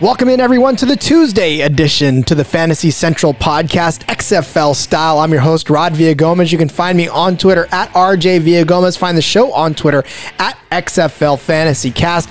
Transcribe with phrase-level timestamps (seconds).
[0.00, 5.18] Welcome in, everyone, to the Tuesday edition to the Fantasy Central podcast, XFL style.
[5.18, 6.52] I'm your host, Rod Villagomez.
[6.52, 8.96] You can find me on Twitter at RJ Villagomez.
[8.96, 10.04] Find the show on Twitter
[10.38, 12.28] at XFL Fantasy Cast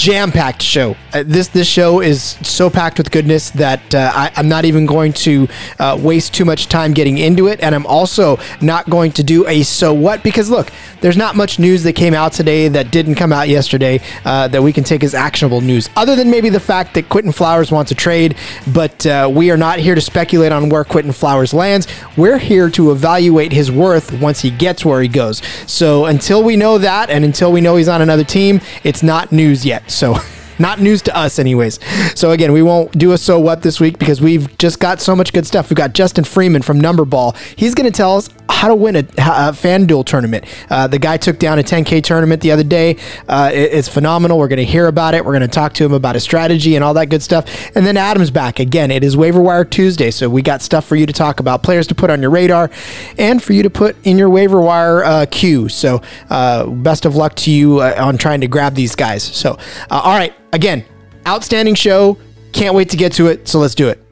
[0.00, 0.96] jam-packed show.
[1.12, 4.86] Uh, this this show is so packed with goodness that uh, I, am not even
[4.86, 5.46] going to
[5.78, 9.46] uh, waste too much time getting into it, and I'm also not going to do
[9.46, 13.16] a so what because look, there's not much news that came out today that didn't
[13.16, 16.60] come out yesterday uh, that we can take as actionable news, other than maybe the
[16.60, 18.36] fact that Quinton Flowers wants a trade.
[18.72, 21.86] But uh, we are not here to speculate on where Quinton Flowers lands.
[22.16, 25.42] We're here to evaluate his worth once he gets where he goes.
[25.66, 29.30] So until we know that, and until we know he's on another team, it's not
[29.30, 29.89] news yet.
[29.90, 30.14] So.
[30.60, 31.80] Not news to us, anyways.
[32.14, 35.16] So again, we won't do a so what this week because we've just got so
[35.16, 35.70] much good stuff.
[35.70, 37.34] We've got Justin Freeman from Numberball.
[37.56, 38.28] He's going to tell us
[38.60, 40.44] how to win a, a FanDuel tournament.
[40.68, 42.98] Uh, the guy took down a 10K tournament the other day.
[43.26, 44.38] Uh, it, it's phenomenal.
[44.38, 45.24] We're going to hear about it.
[45.24, 47.46] We're going to talk to him about his strategy and all that good stuff.
[47.74, 48.90] And then Adam's back again.
[48.90, 51.86] It is waiver wire Tuesday, so we got stuff for you to talk about, players
[51.86, 52.70] to put on your radar,
[53.16, 55.70] and for you to put in your waiver wire uh, queue.
[55.70, 59.22] So uh, best of luck to you uh, on trying to grab these guys.
[59.22, 59.52] So
[59.90, 60.84] uh, all right, again,
[61.26, 62.18] outstanding show.
[62.52, 63.48] Can't wait to get to it.
[63.48, 64.04] So let's do it.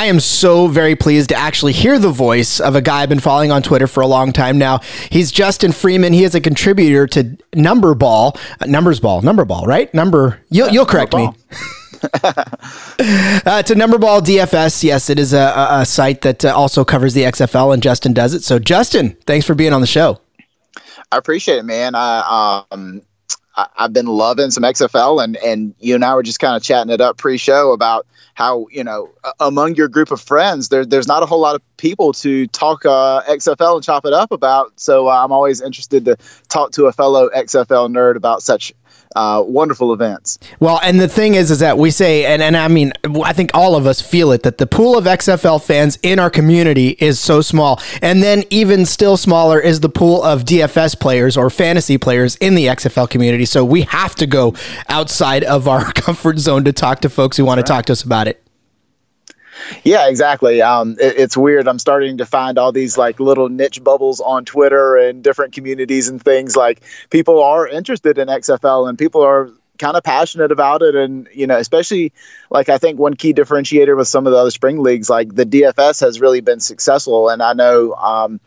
[0.00, 3.20] I am so very pleased to actually hear the voice of a guy I've been
[3.20, 4.78] following on Twitter for a long time now.
[5.10, 6.14] He's Justin Freeman.
[6.14, 9.92] He is a contributor to Number Ball, uh, Numbers Ball, Number Ball, right?
[9.92, 10.40] Number.
[10.48, 11.28] You'll, you'll correct me.
[12.22, 17.12] uh, to Number Ball DFS, yes, it is a, a site that uh, also covers
[17.12, 18.42] the XFL, and Justin does it.
[18.42, 20.18] So, Justin, thanks for being on the show.
[21.12, 21.94] I appreciate it, man.
[21.94, 23.02] I um,
[23.56, 26.62] I, have been loving some XFL, and and you and I were just kind of
[26.62, 31.08] chatting it up pre-show about how you know among your group of friends, there there's
[31.08, 34.78] not a whole lot of people to talk uh, XFL and chop it up about.
[34.78, 36.16] So uh, I'm always interested to
[36.48, 38.72] talk to a fellow XFL nerd about such
[39.16, 40.38] uh, wonderful events.
[40.60, 42.92] Well, and the thing is, is that we say, and, and I mean,
[43.24, 46.30] I think all of us feel it, that the pool of XFL fans in our
[46.30, 47.80] community is so small.
[48.02, 52.54] And then even still smaller is the pool of DFS players or fantasy players in
[52.54, 53.44] the XFL community.
[53.44, 54.54] So we have to go
[54.88, 57.66] outside of our comfort zone to talk to folks who want right.
[57.66, 58.42] to talk to us about it.
[59.84, 60.62] Yeah, exactly.
[60.62, 61.68] Um, it, it's weird.
[61.68, 66.08] I'm starting to find all these like little niche bubbles on Twitter and different communities
[66.08, 66.56] and things.
[66.56, 71.26] Like people are interested in XFL and people are kind of passionate about it and
[71.32, 72.12] you know especially
[72.50, 75.46] like i think one key differentiator with some of the other spring leagues like the
[75.46, 78.38] dfs has really been successful and i know um,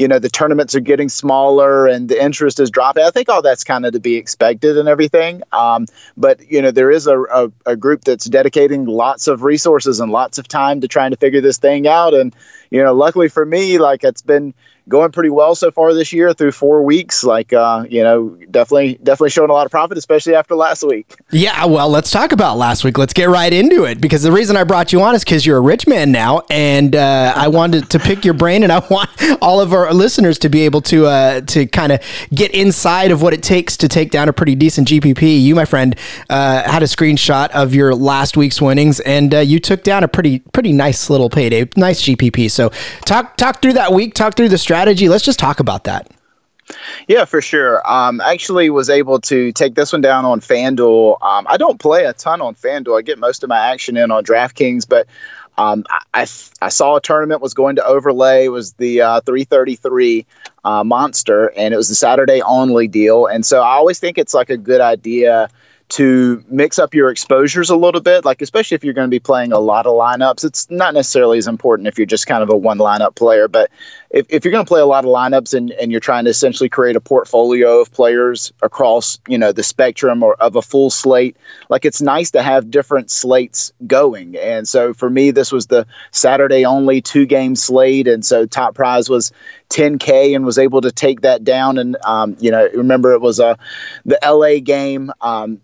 [0.00, 3.04] you know the tournaments are getting smaller and the interest is dropping.
[3.04, 5.42] I think all that's kind of to be expected and everything.
[5.52, 5.84] Um,
[6.16, 10.10] but you know there is a, a, a, group that's dedicating lots of resources and
[10.10, 12.14] lots of time to trying to figure this thing out.
[12.14, 12.34] And
[12.70, 14.54] you know, luckily for me, like it's been
[14.88, 17.24] going pretty well so far this year through four weeks.
[17.24, 21.14] Like, uh, you know, definitely, definitely showing a lot of profit, especially after last week.
[21.30, 22.98] Yeah, well, let's talk about last week.
[22.98, 25.58] Let's get right into it because the reason I brought you on is because you're
[25.58, 29.10] a rich man now, and uh, I wanted to pick your brain, and I want
[29.40, 32.00] all of our listeners to be able to uh, to kind of
[32.34, 35.40] get inside of what it takes to take down a pretty decent GPP.
[35.40, 35.96] You, my friend,
[36.28, 40.08] uh, had a screenshot of your last week's winnings, and uh, you took down a
[40.08, 42.50] pretty pretty nice little payday, nice GPP.
[42.50, 42.70] So
[43.04, 45.08] talk talk through that week, talk through the strategy.
[45.08, 46.08] Let's just talk about that.
[47.08, 47.82] Yeah, for sure.
[47.84, 51.20] Um, actually, was able to take this one down on FanDuel.
[51.20, 52.96] Um, I don't play a ton on FanDuel.
[52.96, 55.08] I get most of my action in on DraftKings, but
[55.58, 56.28] um, I,
[56.62, 58.46] I saw a tournament was going to overlay.
[58.46, 60.24] Was the uh, 333
[60.62, 63.26] uh, Monster, and it was a Saturday only deal.
[63.26, 65.50] And so I always think it's like a good idea
[65.90, 69.18] to mix up your exposures a little bit, like especially if you're going to be
[69.18, 70.44] playing a lot of lineups.
[70.44, 73.70] It's not necessarily as important if you're just kind of a one lineup player, but
[74.10, 76.30] if, if you're going to play a lot of lineups and, and you're trying to
[76.30, 80.90] essentially create a portfolio of players across, you know, the spectrum or of a full
[80.90, 81.36] slate,
[81.68, 84.36] like it's nice to have different slates going.
[84.36, 88.08] And so for me, this was the Saturday only two game slate.
[88.08, 89.30] And so top prize was
[89.68, 91.78] 10K and was able to take that down.
[91.78, 93.58] And, um, you know, remember it was a,
[94.04, 95.12] the LA game.
[95.20, 95.60] Um,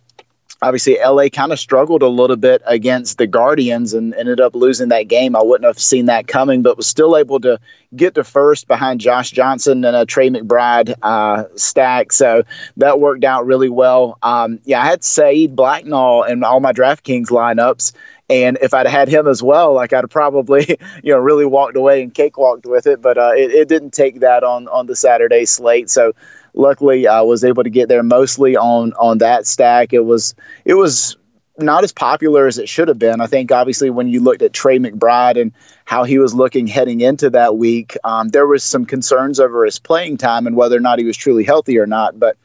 [0.63, 4.89] obviously LA kind of struggled a little bit against the Guardians and ended up losing
[4.89, 5.37] that game.
[5.37, 7.61] I wouldn't have seen that coming, but was still able to
[7.95, 12.13] get to first behind Josh Johnson and a Tre McBride uh, stack.
[12.13, 12.45] So
[12.79, 14.19] that worked out really well.
[14.23, 17.93] Um, yeah, I had Saeed Blacknall in all my DraftKings lineups.
[18.29, 20.67] And if I'd had him as well, like I'd probably,
[21.03, 23.01] you know, really walked away and cakewalked with it.
[23.01, 25.91] But uh, it, it didn't take that on on the Saturday slate.
[25.91, 26.13] So
[26.57, 29.93] luckily I was able to get there mostly on on that stack.
[29.93, 31.17] It was it was
[31.59, 33.21] not as popular as it should have been.
[33.21, 35.53] I think obviously when you looked at Tre McBride and
[35.85, 39.79] how he was looking heading into that week, um, there was some concerns over his
[39.79, 42.19] playing time and whether or not he was truly healthy or not.
[42.19, 42.37] But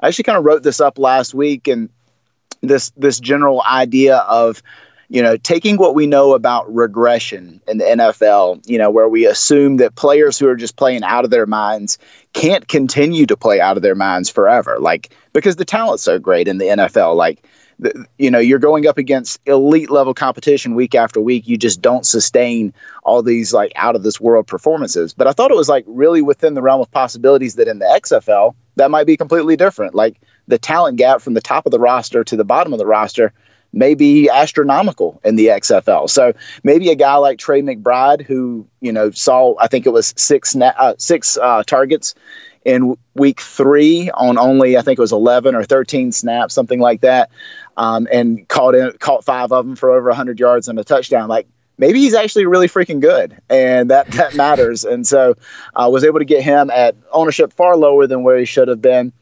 [0.00, 1.88] I actually kind of wrote this up last week, and
[2.60, 4.62] this this general idea of
[5.08, 9.26] you know, taking what we know about regression in the NFL, you know, where we
[9.26, 11.98] assume that players who are just playing out of their minds
[12.32, 16.48] can't continue to play out of their minds forever, like because the talent's so great
[16.48, 17.44] in the NFL, like.
[18.16, 21.46] You know, you're going up against elite level competition week after week.
[21.46, 22.72] You just don't sustain
[23.02, 25.12] all these like out of this world performances.
[25.12, 28.00] But I thought it was like really within the realm of possibilities that in the
[28.02, 29.94] XFL that might be completely different.
[29.94, 32.86] Like the talent gap from the top of the roster to the bottom of the
[32.86, 33.34] roster
[33.72, 36.08] may be astronomical in the XFL.
[36.08, 36.32] So
[36.62, 40.56] maybe a guy like Tre McBride, who you know saw I think it was six
[40.56, 42.14] uh, six uh, targets
[42.64, 47.02] in week three on only I think it was eleven or thirteen snaps, something like
[47.02, 47.30] that,
[47.76, 51.28] um, and caught in caught five of them for over hundred yards and a touchdown.
[51.28, 51.46] Like
[51.78, 54.84] maybe he's actually really freaking good, and that that matters.
[54.84, 55.36] And so
[55.74, 58.68] I uh, was able to get him at ownership far lower than where he should
[58.68, 59.12] have been.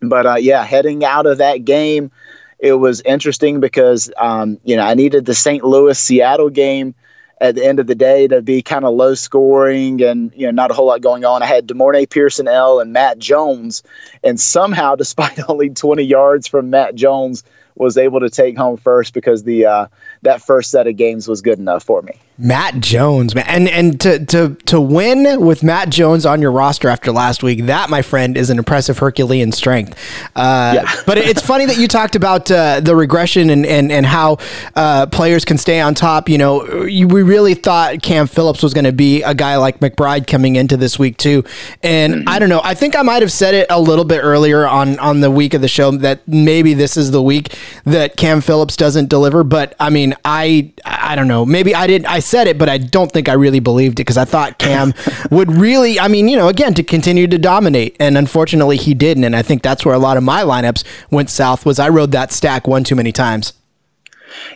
[0.00, 2.10] But uh, yeah, heading out of that game
[2.58, 5.64] it was interesting because um, you know I needed the St.
[5.64, 6.94] Louis Seattle game
[7.40, 10.50] at the end of the day to be kind of low scoring and you know
[10.50, 11.42] not a whole lot going on.
[11.42, 13.82] I had De'Mornay Pierson-El and Matt Jones,
[14.24, 17.44] and somehow, despite only 20 yards from Matt Jones,
[17.74, 19.86] was able to take home first because the uh,
[20.22, 22.18] that first set of games was good enough for me.
[22.40, 26.88] Matt Jones, man, and and to to to win with Matt Jones on your roster
[26.88, 29.98] after last week, that my friend is an impressive Herculean strength.
[30.36, 31.02] Uh, yeah.
[31.06, 34.38] but it's funny that you talked about uh, the regression and and and how
[34.76, 36.28] uh, players can stay on top.
[36.28, 39.80] You know, you, we really thought Cam Phillips was going to be a guy like
[39.80, 41.42] McBride coming into this week too,
[41.82, 42.28] and mm-hmm.
[42.28, 42.60] I don't know.
[42.62, 45.54] I think I might have said it a little bit earlier on on the week
[45.54, 49.42] of the show that maybe this is the week that Cam Phillips doesn't deliver.
[49.42, 51.44] But I mean, I I don't know.
[51.44, 52.04] Maybe I did.
[52.04, 54.92] I said it, but I don't think I really believed it because I thought Cam
[55.30, 57.96] would really, I mean, you know, again, to continue to dominate.
[57.98, 59.24] And unfortunately, he didn't.
[59.24, 62.12] And I think that's where a lot of my lineups went south was I rode
[62.12, 63.52] that stack one too many times.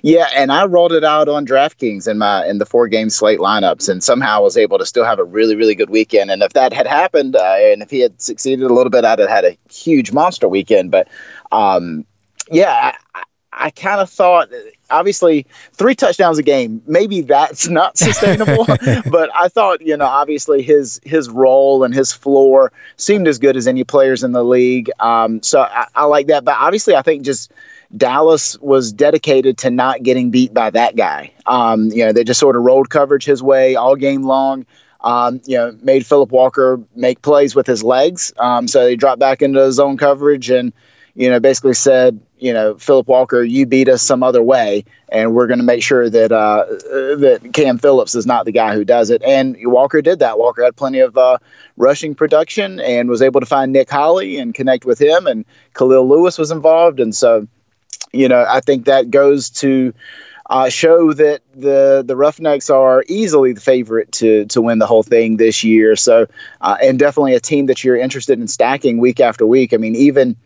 [0.03, 3.39] Yeah, and I rolled it out on DraftKings in my in the four game slate
[3.39, 6.31] lineups, and somehow was able to still have a really really good weekend.
[6.31, 9.19] And if that had happened, uh, and if he had succeeded a little bit, I'd
[9.19, 10.91] have had a huge monster weekend.
[10.91, 11.09] But
[11.51, 12.05] um,
[12.51, 13.23] yeah, I,
[13.53, 14.49] I kind of thought,
[14.91, 18.65] obviously, three touchdowns a game, maybe that's not sustainable.
[19.11, 23.57] but I thought, you know, obviously his his role and his floor seemed as good
[23.57, 24.91] as any players in the league.
[24.99, 26.45] Um, so I, I like that.
[26.45, 27.53] But obviously, I think just
[27.95, 31.33] Dallas was dedicated to not getting beat by that guy.
[31.45, 34.65] Um, you know, they just sort of rolled coverage his way all game long.
[35.03, 38.33] Um, you know, made Philip Walker make plays with his legs.
[38.39, 40.73] Um, so they dropped back into zone coverage and
[41.15, 45.33] you know, basically said, you know, Philip Walker, you beat us some other way, and
[45.33, 48.85] we're going to make sure that uh, that Cam Phillips is not the guy who
[48.85, 49.23] does it.
[49.23, 50.41] And Walker did that.
[50.41, 51.39] Walker had plenty of uh,
[51.77, 55.29] rushing production and was able to find Nick Holley and connect with him.
[55.29, 55.45] And
[55.75, 57.47] Khalil Lewis was involved, and so,
[58.13, 59.95] you know, I think that goes to.
[60.51, 65.05] Uh, show that the the Roughnecks are easily the favorite to to win the whole
[65.05, 65.97] thing this year.
[65.97, 66.27] So,
[66.61, 69.73] uh, and definitely a team that you're interested in stacking week after week.
[69.73, 70.37] I mean, even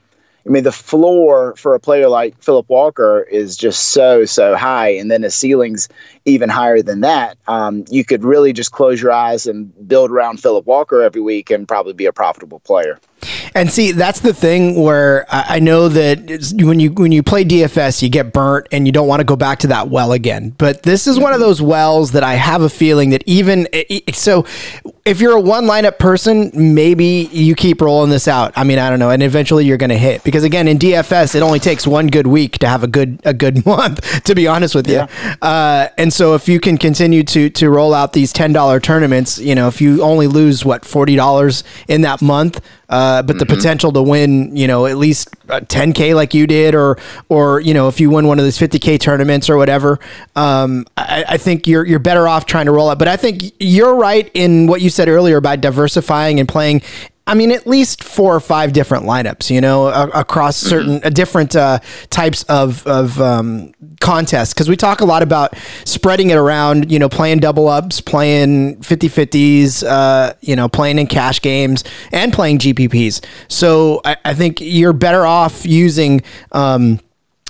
[0.46, 4.90] I mean, the floor for a player like Philip Walker is just so, so high.
[4.90, 5.88] And then the ceiling's
[6.24, 7.36] even higher than that.
[7.48, 11.50] Um, you could really just close your eyes and build around Philip Walker every week
[11.50, 13.00] and probably be a profitable player.
[13.54, 18.02] And see, that's the thing where I know that when you when you play DFS,
[18.02, 20.50] you get burnt and you don't want to go back to that well again.
[20.50, 23.66] But this is one of those wells that I have a feeling that even
[24.12, 24.46] so,
[25.04, 28.52] if you're a one lineup person, maybe you keep rolling this out.
[28.56, 31.34] I mean, I don't know, and eventually you're going to hit because again, in DFS,
[31.34, 34.24] it only takes one good week to have a good a good month.
[34.24, 35.36] To be honest with you, yeah.
[35.42, 39.38] uh, and so if you can continue to to roll out these ten dollar tournaments,
[39.38, 43.38] you know, if you only lose what forty dollars in that month uh, but mm-hmm.
[43.38, 47.74] the potential to win, you know, at least 10k like you did, or or you
[47.74, 49.98] know, if you win one of these 50k tournaments or whatever,
[50.36, 52.98] um, I, I, think you're you're better off trying to roll it.
[52.98, 56.82] But I think you're right in what you said earlier about diversifying and playing
[57.28, 60.68] I mean, at least four or five different lineups, you know, across mm-hmm.
[60.68, 64.54] certain uh, different uh, types of, of um, contests.
[64.54, 68.80] Because we talk a lot about spreading it around, you know, playing double ups, playing
[68.80, 73.24] 50 50s, uh, you know, playing in cash games and playing GPPs.
[73.48, 76.22] So I, I think you're better off using.
[76.52, 77.00] Um,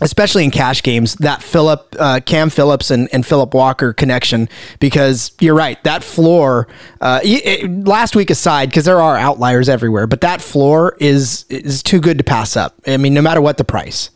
[0.03, 4.49] especially in cash games, that Philip, uh, Cam Phillips and, and Philip Walker connection,
[4.79, 6.69] because you're right, that floor,
[7.00, 11.83] uh, it, last week aside, because there are outliers everywhere, but that floor is is
[11.83, 12.75] too good to pass up.
[12.87, 14.11] I mean, no matter what the price.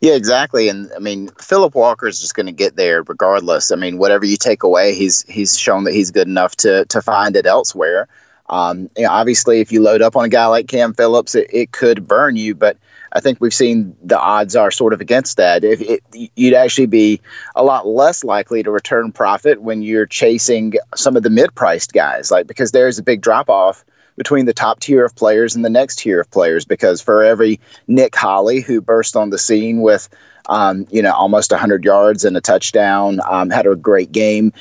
[0.00, 0.68] Yeah, exactly.
[0.68, 3.70] And I mean, Philip Walker is just going to get there regardless.
[3.70, 7.02] I mean, whatever you take away, he's he's shown that he's good enough to to
[7.02, 8.08] find it elsewhere.
[8.48, 11.48] Um, you know, obviously, if you load up on a guy like Cam Phillips, it,
[11.52, 12.76] it could burn you, but
[13.12, 15.64] I think we've seen the odds are sort of against that.
[15.64, 16.02] If it,
[16.36, 17.20] you'd actually be
[17.54, 22.30] a lot less likely to return profit when you're chasing some of the mid-priced guys,
[22.30, 23.84] like because there's a big drop off
[24.16, 26.64] between the top tier of players and the next tier of players.
[26.64, 30.08] Because for every Nick Holley who burst on the scene with
[30.48, 33.20] um, you know, almost 100 yards and a touchdown.
[33.24, 34.52] Um, had a great game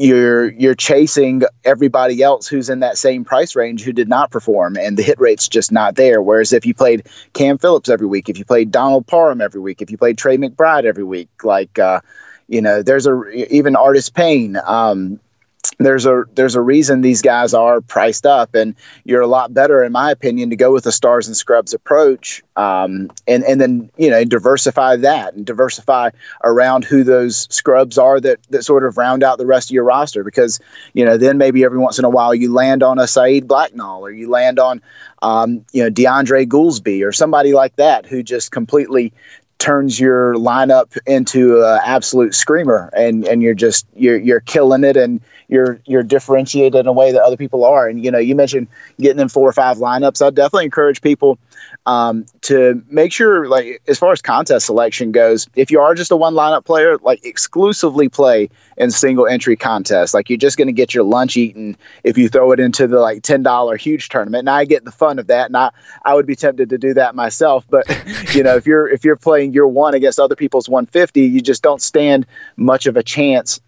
[0.00, 4.76] you're you're chasing everybody else who's in that same price range who did not perform
[4.76, 6.22] and the hit rate's just not there.
[6.22, 9.82] Whereas if you played cam phillips every week if you played donald parham every week
[9.82, 12.00] if you played tre mcbride every week like uh,
[12.48, 15.20] you know there's a even artis payne um,
[15.84, 19.82] there's a there's a reason these guys are priced up, and you're a lot better,
[19.82, 23.90] in my opinion, to go with the stars and scrubs approach, um, and and then
[23.96, 26.10] you know diversify that and diversify
[26.44, 29.84] around who those scrubs are that that sort of round out the rest of your
[29.84, 30.60] roster, because
[30.92, 34.02] you know then maybe every once in a while you land on a Saeed Blacknall
[34.02, 34.82] or you land on
[35.22, 39.12] um, you know DeAndre Goolsby or somebody like that who just completely
[39.60, 44.96] turns your lineup into an absolute screamer and and you're just you're you're killing it
[44.96, 47.86] and you're you're differentiated in a way that other people are.
[47.86, 50.26] And you know you mentioned getting in four or five lineups.
[50.26, 51.38] I definitely encourage people
[51.86, 56.10] um, to make sure, like, as far as contest selection goes, if you are just
[56.10, 60.12] a one lineup player, like, exclusively play in single entry contests.
[60.12, 62.98] Like, you're just going to get your lunch eaten if you throw it into the
[62.98, 64.40] like ten dollar huge tournament.
[64.40, 65.70] And I get the fun of that, and I
[66.04, 67.66] I would be tempted to do that myself.
[67.68, 67.86] But
[68.34, 71.62] you know, if you're if you're playing your one against other people's 150, you just
[71.62, 73.60] don't stand much of a chance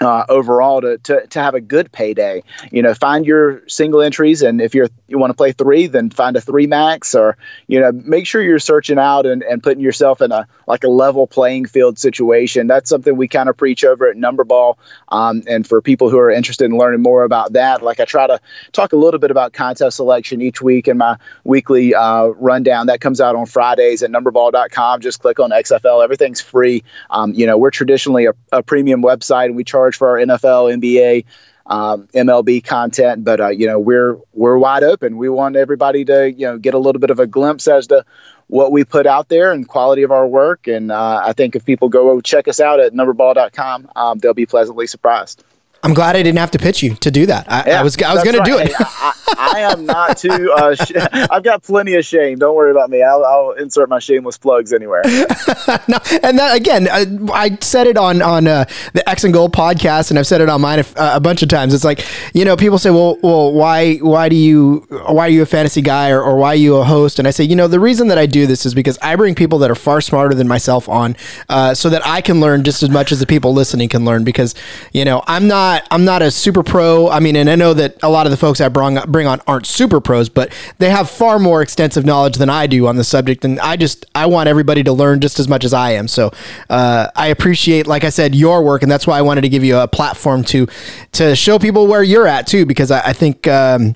[0.00, 2.42] uh, overall to, to, to have a good payday.
[2.70, 6.10] You know, find your single entries, and if you're you want to play three, then
[6.10, 9.82] find a three max, or you know, make sure you're searching out and, and putting
[9.82, 12.66] yourself in a like a level playing field situation.
[12.66, 14.76] That's something we kind of preach over at Numberball.
[15.08, 18.26] Um, and for people who are interested in learning more about that, like I try
[18.26, 18.40] to
[18.72, 22.86] talk a little bit about contest selection each week in my weekly uh, rundown.
[22.86, 25.00] That comes out on Fridays at Numberball.com.
[25.00, 26.04] Just click on XFL.
[26.04, 26.84] Everything's free.
[27.10, 30.16] Um, you know, we're traditionally a, a premium website, and we try charge for our
[30.16, 31.24] NFL, NBA,
[31.66, 35.18] um, MLB content, but uh, you know we're we're wide open.
[35.18, 38.04] We want everybody to you know get a little bit of a glimpse as to
[38.46, 40.66] what we put out there and quality of our work.
[40.66, 44.46] And uh, I think if people go check us out at numberball.com, um, they'll be
[44.46, 45.44] pleasantly surprised.
[45.82, 47.46] I'm glad I didn't have to pitch you to do that.
[47.48, 48.44] I, yeah, I was I was going right.
[48.44, 48.68] to do it.
[48.68, 50.52] Hey, I, I, am not too.
[50.52, 52.38] Uh, sh- I've got plenty of shame.
[52.38, 53.00] Don't worry about me.
[53.02, 55.02] I'll, I'll insert my shameless plugs anywhere.
[55.06, 59.52] no, and that again, I, I, said it on on uh, the X and Gold
[59.52, 61.72] podcast, and I've said it on mine a, a, bunch of times.
[61.72, 62.04] It's like
[62.34, 65.80] you know, people say, well, well, why why do you why are you a fantasy
[65.80, 67.20] guy or, or why are you a host?
[67.20, 69.36] And I say, you know, the reason that I do this is because I bring
[69.36, 71.14] people that are far smarter than myself on,
[71.48, 74.24] uh, so that I can learn just as much as the people listening can learn.
[74.24, 74.56] Because
[74.92, 77.08] you know, I'm not not I'm not a super pro.
[77.08, 79.40] I mean, and I know that a lot of the folks I bring bring on
[79.46, 83.04] aren't super pros, but they have far more extensive knowledge than I do on the
[83.04, 83.44] subject.
[83.44, 86.08] And I just I want everybody to learn just as much as I am.
[86.08, 86.30] So
[86.70, 89.64] uh, I appreciate, like I said, your work, and that's why I wanted to give
[89.64, 90.66] you a platform to
[91.12, 93.46] to show people where you're at too, because I, I think.
[93.46, 93.94] Um,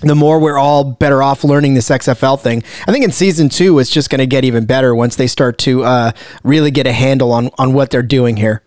[0.00, 2.62] the more we're all better off learning this XFL thing.
[2.86, 5.56] I think in season two, it's just going to get even better once they start
[5.58, 6.12] to uh,
[6.42, 8.63] really get a handle on on what they're doing here.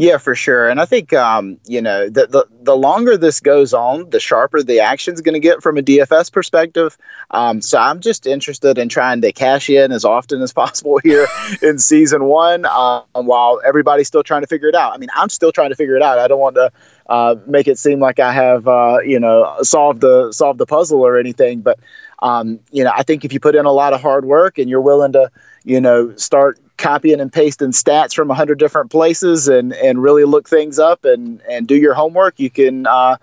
[0.00, 0.68] Yeah, for sure.
[0.68, 4.62] And I think um, you know the, the the longer this goes on, the sharper
[4.62, 6.96] the action's going to get from a DFS perspective.
[7.32, 11.26] Um, so I'm just interested in trying to cash in as often as possible here
[11.62, 14.94] in season one, uh, while everybody's still trying to figure it out.
[14.94, 16.20] I mean, I'm still trying to figure it out.
[16.20, 16.70] I don't want to
[17.08, 21.04] uh, make it seem like I have uh, you know solved the solved the puzzle
[21.04, 21.80] or anything, but
[22.20, 24.70] um, you know I think if you put in a lot of hard work and
[24.70, 25.32] you're willing to
[25.64, 30.24] you know start copying and pasting stats from a hundred different places and and really
[30.24, 33.16] look things up and and do your homework, you can uh,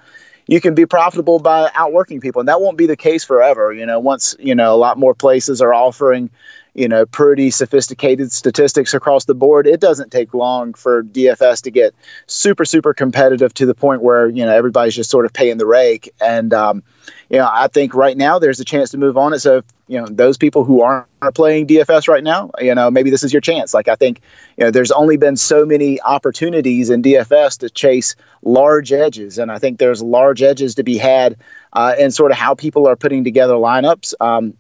[0.47, 3.73] you can be profitable by outworking people, and that won't be the case forever.
[3.73, 6.29] You know, once you know a lot more places are offering
[6.75, 11.71] you know pretty sophisticated statistics across the board it doesn't take long for dfs to
[11.71, 11.95] get
[12.27, 15.65] super super competitive to the point where you know everybody's just sort of paying the
[15.65, 16.83] rake and um,
[17.29, 19.39] you know, I think right now there's a chance to move on it.
[19.39, 23.23] So, you know, those people who aren't playing DFS right now, you know, maybe this
[23.23, 23.73] is your chance.
[23.73, 24.21] Like, I think,
[24.57, 29.37] you know, there's only been so many opportunities in DFS to chase large edges.
[29.37, 31.37] And I think there's large edges to be had
[31.73, 34.13] uh, in sort of how people are putting together lineups.
[34.19, 34.55] Um,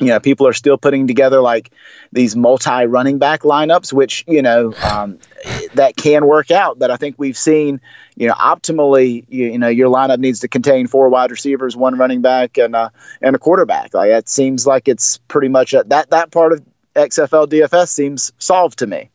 [0.00, 1.70] you know, people are still putting together like
[2.12, 5.18] these multi running back lineups, which, you know, um,
[5.74, 6.78] that can work out.
[6.78, 7.80] But I think we've seen,
[8.16, 11.96] you know, optimally, you, you, know, your lineup needs to contain four wide receivers, one
[11.96, 12.90] running back, and uh,
[13.22, 13.94] and a quarterback.
[13.94, 16.62] Like it seems like it's pretty much a, that that part of
[16.96, 19.10] XFL DFS seems solved to me.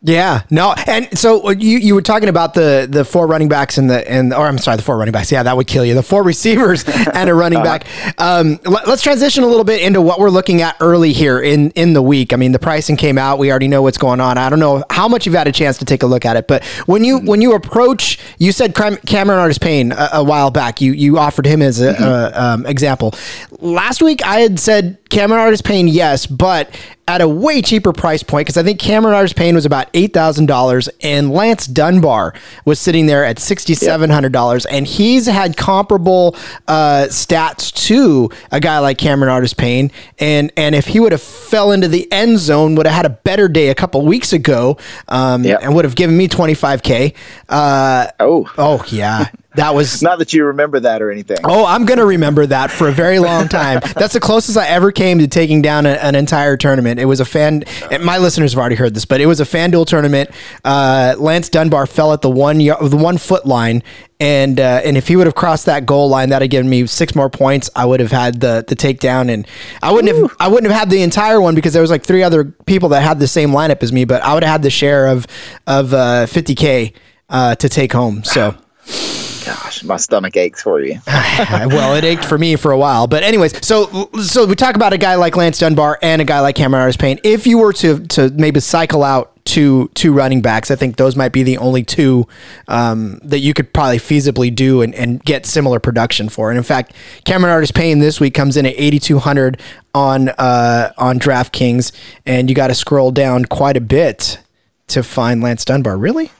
[0.00, 3.90] Yeah, no, and so you you were talking about the the four running backs and
[3.90, 5.32] the and or I'm sorry, the four running backs.
[5.32, 5.94] Yeah, that would kill you.
[5.94, 7.86] The four receivers and a running back.
[8.18, 11.70] Um, let, us transition a little bit into what we're looking at early here in
[11.72, 12.32] in the week.
[12.32, 13.38] I mean, the pricing came out.
[13.38, 14.38] We already know what's going on.
[14.38, 16.46] I don't know how much you've had a chance to take a look at it,
[16.46, 20.80] but when you when you approach, you said Cameron Artis Payne a, a while back.
[20.80, 22.38] You you offered him as an mm-hmm.
[22.38, 23.14] um, example.
[23.58, 26.70] Last week, I had said Cameron Artis Payne, yes, but
[27.06, 30.12] at a way cheaper price point because I think Cameron Artis Payne was about eight
[30.12, 32.34] thousand dollars, and Lance Dunbar
[32.66, 36.36] was sitting there at sixty seven hundred dollars, and he's had comparable
[36.66, 41.22] uh, stats to a guy like Cameron Artis Payne, and and if he would have
[41.22, 44.76] fell into the end zone, would have had a better day a couple weeks ago,
[45.08, 45.60] um, yep.
[45.62, 47.14] and would have given me twenty five k.
[47.48, 49.30] Uh, oh, oh yeah.
[49.58, 51.38] That was not that you remember that or anything.
[51.42, 53.80] Oh, I'm going to remember that for a very long time.
[53.96, 57.00] That's the closest I ever came to taking down a, an entire tournament.
[57.00, 57.64] It was a fan.
[58.00, 60.30] My listeners have already heard this, but it was a FanDuel tournament.
[60.64, 63.82] Uh, Lance Dunbar fell at the one the one foot line,
[64.20, 66.86] and uh, and if he would have crossed that goal line, that'd have given me
[66.86, 67.68] six more points.
[67.74, 69.44] I would have had the the takedown, and
[69.82, 70.28] I wouldn't Ooh.
[70.28, 72.90] have I wouldn't have had the entire one because there was like three other people
[72.90, 75.26] that had the same lineup as me, but I would have had the share of
[75.66, 76.92] of uh, 50k
[77.28, 78.22] uh, to take home.
[78.22, 78.54] So.
[79.48, 81.00] Gosh, my stomach aches for you.
[81.06, 84.92] well, it ached for me for a while, but anyways, so so we talk about
[84.92, 87.18] a guy like Lance Dunbar and a guy like Cameron Artis Payne.
[87.24, 91.16] If you were to to maybe cycle out two two running backs, I think those
[91.16, 92.28] might be the only two
[92.68, 96.50] um, that you could probably feasibly do and, and get similar production for.
[96.50, 96.92] And in fact,
[97.24, 99.62] Cameron Artis Payne this week comes in at eighty two hundred
[99.94, 101.92] on uh, on DraftKings,
[102.26, 104.40] and you got to scroll down quite a bit
[104.88, 105.96] to find Lance Dunbar.
[105.96, 106.30] Really?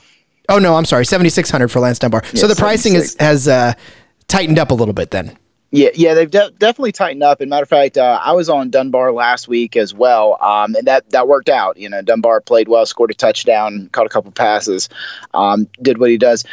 [0.48, 2.22] Oh no, I'm sorry, 7600 for Lance Dunbar.
[2.32, 3.74] Yeah, so the pricing is, has uh,
[4.28, 5.36] tightened up a little bit then.
[5.70, 7.42] Yeah, yeah, they've de- definitely tightened up.
[7.42, 10.87] And matter of fact, uh, I was on Dunbar last week as well, um, and
[10.87, 11.76] that that worked out.
[11.76, 14.88] You know, Dunbar played well, scored a touchdown, caught a couple passes,
[15.35, 16.46] um, did what he does.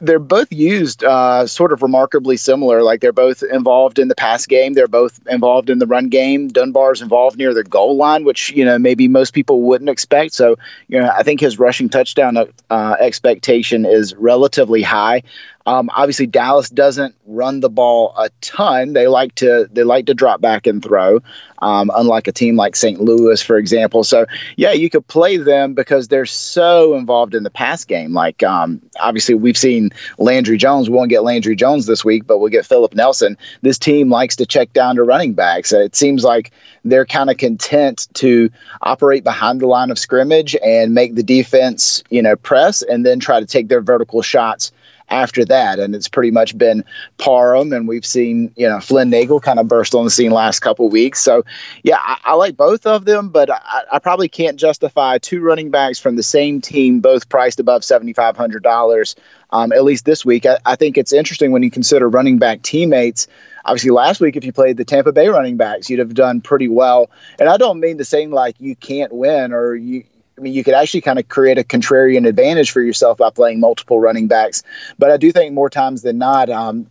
[0.00, 2.82] They're both used uh, sort of remarkably similar.
[2.82, 4.72] Like they're both involved in the pass game.
[4.72, 6.48] They're both involved in the run game.
[6.48, 10.32] Dunbar's involved near the goal line, which you know maybe most people wouldn't expect.
[10.32, 10.56] So
[10.88, 12.38] you know, I think his rushing touchdown
[12.70, 15.22] uh, expectation is relatively high.
[15.66, 18.92] Um, obviously, Dallas doesn't run the ball a ton.
[18.92, 21.20] They like to they like to drop back and throw,
[21.60, 23.00] um, unlike a team like St.
[23.00, 24.04] Louis, for example.
[24.04, 28.12] So yeah, you could play them because they're so involved in the pass game.
[28.12, 30.90] Like um, obviously, we've seen Landry Jones.
[30.90, 33.38] We won't get Landry Jones this week, but we'll get Philip Nelson.
[33.62, 35.72] This team likes to check down to running backs.
[35.72, 36.52] It seems like
[36.84, 38.50] they're kind of content to
[38.82, 43.18] operate behind the line of scrimmage and make the defense, you know, press and then
[43.18, 44.70] try to take their vertical shots
[45.08, 45.78] after that.
[45.78, 46.84] And it's pretty much been
[47.18, 50.60] Parham, and we've seen you know Flynn Nagel kind of burst on the scene last
[50.60, 51.20] couple weeks.
[51.20, 51.44] So
[51.82, 55.70] yeah, I, I like both of them, but I, I, probably can't justify two running
[55.70, 59.16] backs from the same team, both priced above seventy five hundred dollars.
[59.50, 62.62] Um, at least this week, I, I think it's interesting when you consider running back
[62.62, 63.28] teammates
[63.64, 66.68] obviously last week if you played the Tampa Bay running backs, you'd have done pretty
[66.68, 67.10] well.
[67.38, 70.04] And I don't mean to say like you can't win or you
[70.36, 73.60] I mean, you could actually kind of create a contrarian advantage for yourself by playing
[73.60, 74.62] multiple running backs.
[74.98, 76.90] But I do think more times than not, um,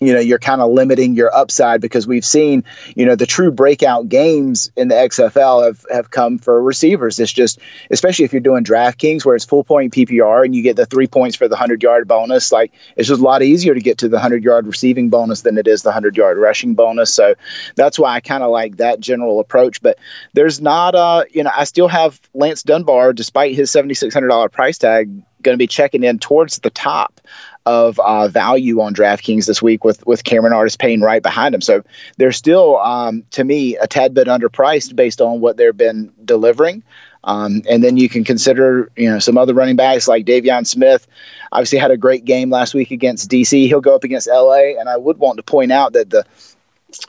[0.00, 3.50] you know you're kind of limiting your upside because we've seen you know the true
[3.50, 7.18] breakout games in the XFL have, have come for receivers.
[7.18, 7.58] It's just
[7.90, 11.08] especially if you're doing DraftKings where it's full point PPR and you get the three
[11.08, 12.52] points for the hundred yard bonus.
[12.52, 15.58] Like it's just a lot easier to get to the hundred yard receiving bonus than
[15.58, 17.12] it is the hundred yard rushing bonus.
[17.12, 17.34] So
[17.74, 19.82] that's why I kind of like that general approach.
[19.82, 19.98] But
[20.32, 24.28] there's not uh you know I still have Lance Dunbar despite his seventy six hundred
[24.28, 25.10] dollar price tag
[25.42, 27.20] going to be checking in towards the top
[27.68, 31.60] of uh, value on DraftKings this week with with Cameron Artis Payne right behind him.
[31.60, 31.84] So
[32.16, 36.82] they're still, um, to me, a tad bit underpriced based on what they've been delivering.
[37.24, 41.06] Um, and then you can consider, you know, some other running backs like De'Veon Smith.
[41.52, 43.66] Obviously, had a great game last week against DC.
[43.66, 46.24] He'll go up against LA, and I would want to point out that the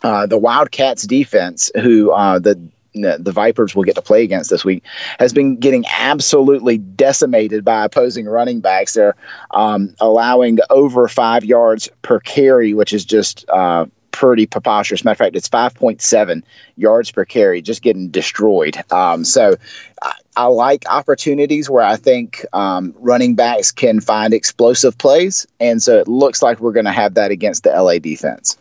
[0.03, 2.59] uh, the Wildcats defense, who uh, the
[2.93, 4.83] the Vipers will get to play against this week
[5.19, 8.93] has been getting absolutely decimated by opposing running backs.
[8.93, 9.15] They're
[9.51, 13.85] um, allowing over five yards per carry, which is just uh,
[14.19, 15.05] pretty preposterous.
[15.05, 16.43] Matter of fact, it's 5.7
[16.75, 18.75] yards per carry, just getting destroyed.
[18.91, 19.55] Um, so
[20.01, 25.47] I, I, like opportunities where I think um, running backs can find explosive plays.
[25.61, 28.57] And so it looks like we're going to have that against the LA defense.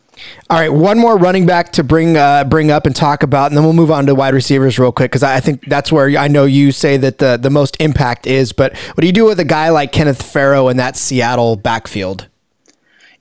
[0.49, 3.57] All right, one more running back to bring uh, bring up and talk about, and
[3.57, 6.27] then we'll move on to wide receivers real quick because I think that's where I
[6.27, 8.51] know you say that the the most impact is.
[8.51, 12.28] But what do you do with a guy like Kenneth Farrow in that Seattle backfield?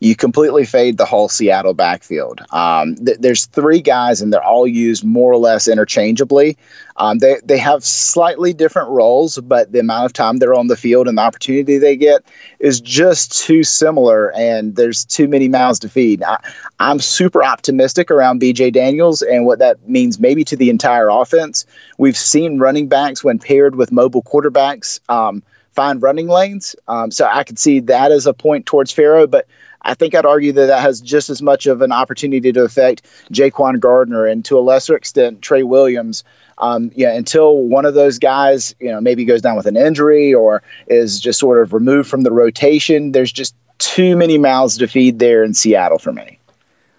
[0.01, 2.41] You completely fade the whole Seattle backfield.
[2.51, 6.57] Um, th- there's three guys, and they're all used more or less interchangeably.
[6.97, 10.77] Um, they they have slightly different roles, but the amount of time they're on the
[10.77, 12.23] field and the opportunity they get
[12.61, 16.23] is just too similar, and there's too many mouths to feed.
[16.23, 16.39] I,
[16.79, 21.67] I'm super optimistic around BJ Daniels and what that means maybe to the entire offense.
[21.99, 25.01] We've seen running backs when paired with mobile quarterbacks.
[25.09, 25.43] Um,
[25.79, 26.75] find running lanes.
[26.89, 29.47] Um, so I could see that as a point towards Pharaoh, but
[29.83, 33.05] I think I'd argue that that has just as much of an opportunity to affect
[33.33, 36.25] Ja'Quan Gardner and to a lesser extent Trey Williams.
[36.59, 40.35] Um, yeah, until one of those guys, you know, maybe goes down with an injury
[40.35, 44.88] or is just sort of removed from the rotation, there's just too many mouths to
[44.88, 46.38] feed there in Seattle for me.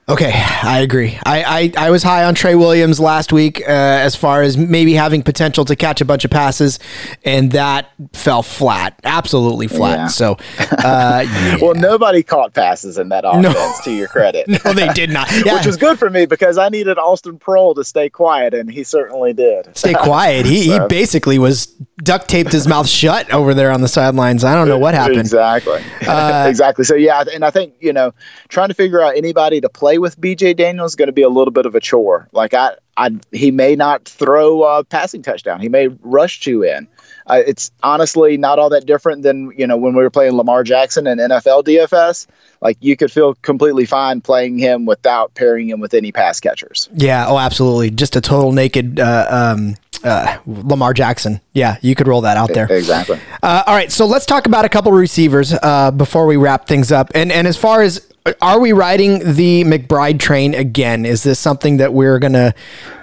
[0.10, 1.20] Okay, I agree.
[1.24, 4.94] I, I, I was high on Trey Williams last week uh, as far as maybe
[4.94, 6.80] having potential to catch a bunch of passes,
[7.24, 9.98] and that fell flat, absolutely flat.
[9.98, 10.08] Yeah.
[10.08, 11.58] So, uh, yeah.
[11.62, 13.44] well, nobody caught passes in that offense.
[13.44, 13.74] No.
[13.84, 15.30] To your credit, no, they did not.
[15.46, 15.56] Yeah.
[15.56, 18.84] Which was good for me because I needed Austin Proehl to stay quiet, and he
[18.84, 19.78] certainly did.
[19.78, 20.48] Stay quiet.
[20.48, 20.82] He so.
[20.82, 21.68] he basically was
[22.04, 24.44] duct taped his mouth shut over there on the sidelines.
[24.44, 25.20] I don't know what happened.
[25.20, 25.82] Exactly.
[26.08, 26.86] Uh, exactly.
[26.86, 28.14] So yeah, and I think you know
[28.48, 31.30] trying to figure out anybody to play with BJ Daniels is going to be a
[31.30, 32.28] little bit of a chore.
[32.32, 35.60] Like I, I, he may not throw a passing touchdown.
[35.62, 36.88] He may rush you in.
[37.28, 40.64] Uh, it's honestly not all that different than you know when we were playing Lamar
[40.64, 42.28] Jackson in NFL DFS.
[42.62, 46.90] Like you could feel completely fine playing him without pairing him with any pass catchers.
[46.94, 47.28] Yeah.
[47.28, 47.92] Oh, absolutely.
[47.92, 49.00] Just a total naked.
[49.00, 51.42] Uh, um, uh, Lamar Jackson.
[51.54, 52.72] Yeah, you could roll that out there.
[52.72, 53.20] Exactly.
[53.44, 56.92] Uh, all right, so let's talk about a couple receivers uh, before we wrap things
[56.92, 57.12] up.
[57.16, 58.08] And and as far as
[58.42, 61.06] are we riding the McBride train again?
[61.06, 62.54] Is this something that we're gonna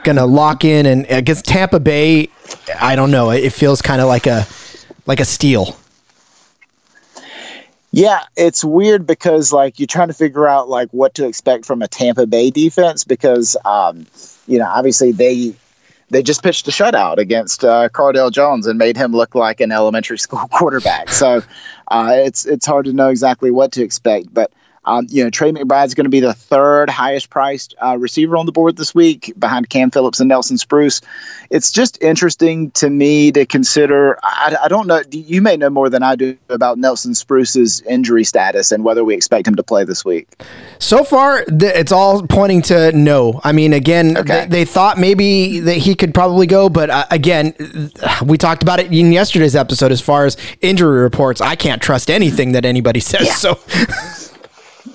[0.04, 2.28] gonna lock in and against Tampa Bay?
[2.80, 3.30] I don't know.
[3.30, 4.46] It feels kind of like a
[5.06, 5.76] like a steal.
[7.92, 11.82] Yeah, it's weird because like you're trying to figure out like what to expect from
[11.82, 14.06] a Tampa Bay defense because um,
[14.46, 15.54] you know obviously they
[16.10, 19.72] they just pitched a shutout against uh, Cardale Jones and made him look like an
[19.72, 21.10] elementary school quarterback.
[21.10, 21.42] So
[21.88, 24.52] uh, it's it's hard to know exactly what to expect, but
[24.86, 28.46] um, you know, Tre McBride's going to be the third highest priced uh, receiver on
[28.46, 31.00] the board this week behind Cam Phillips and Nelson Spruce.
[31.50, 34.18] It's just interesting to me to consider.
[34.22, 35.02] I, I, don't know.
[35.10, 39.14] You may know more than I do about Nelson Spruce's injury status and whether we
[39.14, 40.28] expect him to play this week.
[40.78, 43.40] So far, it's all pointing to no.
[43.42, 44.42] I mean, again, okay.
[44.42, 47.54] they, they, thought maybe that he could probably go, but uh, again,
[48.24, 51.40] we talked about it in yesterday's episode as far as injury reports.
[51.40, 53.26] I can't trust anything that anybody says.
[53.26, 53.34] Yeah.
[53.34, 53.58] So.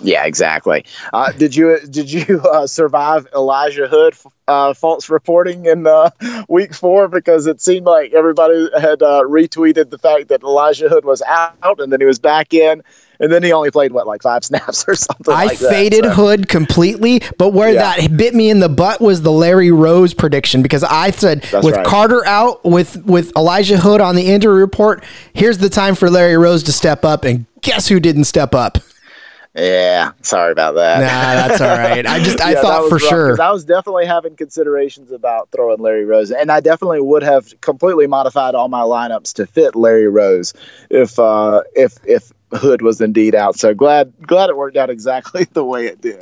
[0.04, 0.86] Yeah, exactly.
[1.14, 4.16] Uh, did you did you uh, survive Elijah Hood
[4.48, 6.10] uh, false reporting in uh,
[6.50, 11.06] week four because it seemed like everybody had uh, retweeted the fact that Elijah Hood
[11.06, 12.84] was out and then he was back in.
[13.20, 15.32] And then he only played what, like five snaps or something.
[15.32, 16.10] I like faded so.
[16.10, 17.96] Hood completely, but where yeah.
[17.96, 21.64] that bit me in the butt was the Larry Rose prediction because I said That's
[21.64, 21.86] with right.
[21.86, 26.36] Carter out, with with Elijah Hood on the injury report, here's the time for Larry
[26.36, 28.80] Rose to step up, and guess who didn't step up?
[29.54, 31.00] Yeah, sorry about that.
[31.00, 32.06] Nah, that's all right.
[32.06, 33.42] I just I yeah, thought for sure.
[33.42, 38.08] I was definitely having considerations about throwing Larry Rose, and I definitely would have completely
[38.08, 40.54] modified all my lineups to fit Larry Rose
[40.90, 43.58] if uh, if if Hood was indeed out.
[43.58, 46.20] So glad glad it worked out exactly the way it did.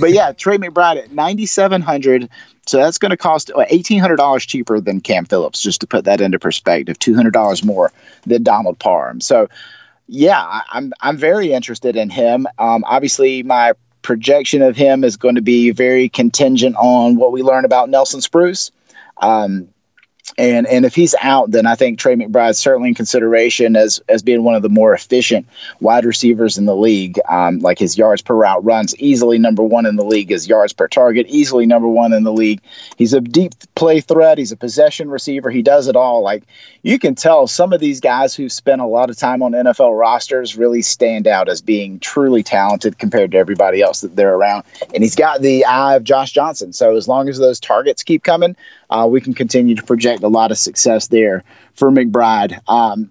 [0.00, 2.28] but yeah, Tre McBride at ninety seven hundred.
[2.66, 5.62] So that's going to cost uh, eighteen hundred dollars cheaper than Cam Phillips.
[5.62, 7.92] Just to put that into perspective, two hundred dollars more
[8.26, 9.20] than Donald Parham.
[9.20, 9.48] So
[10.06, 12.46] yeah, I'm I'm very interested in him.
[12.58, 17.42] Um, obviously, my projection of him is going to be very contingent on what we
[17.42, 18.70] learn about Nelson Spruce.
[19.16, 19.68] Um,
[20.38, 24.22] and and if he's out, then I think Tre McBride's certainly in consideration as as
[24.22, 25.46] being one of the more efficient
[25.80, 27.20] wide receivers in the league.
[27.28, 30.30] Um, like his yards per route runs easily number one in the league.
[30.30, 32.60] His yards per target easily number one in the league.
[32.96, 34.38] He's a deep play threat.
[34.38, 35.50] He's a possession receiver.
[35.50, 36.22] He does it all.
[36.22, 36.44] Like
[36.82, 39.98] you can tell, some of these guys who spent a lot of time on NFL
[39.98, 44.64] rosters really stand out as being truly talented compared to everybody else that they're around.
[44.94, 46.72] And he's got the eye of Josh Johnson.
[46.72, 48.56] So as long as those targets keep coming,
[48.94, 51.42] uh, we can continue to project a lot of success there
[51.74, 52.60] for McBride.
[52.68, 53.10] Um,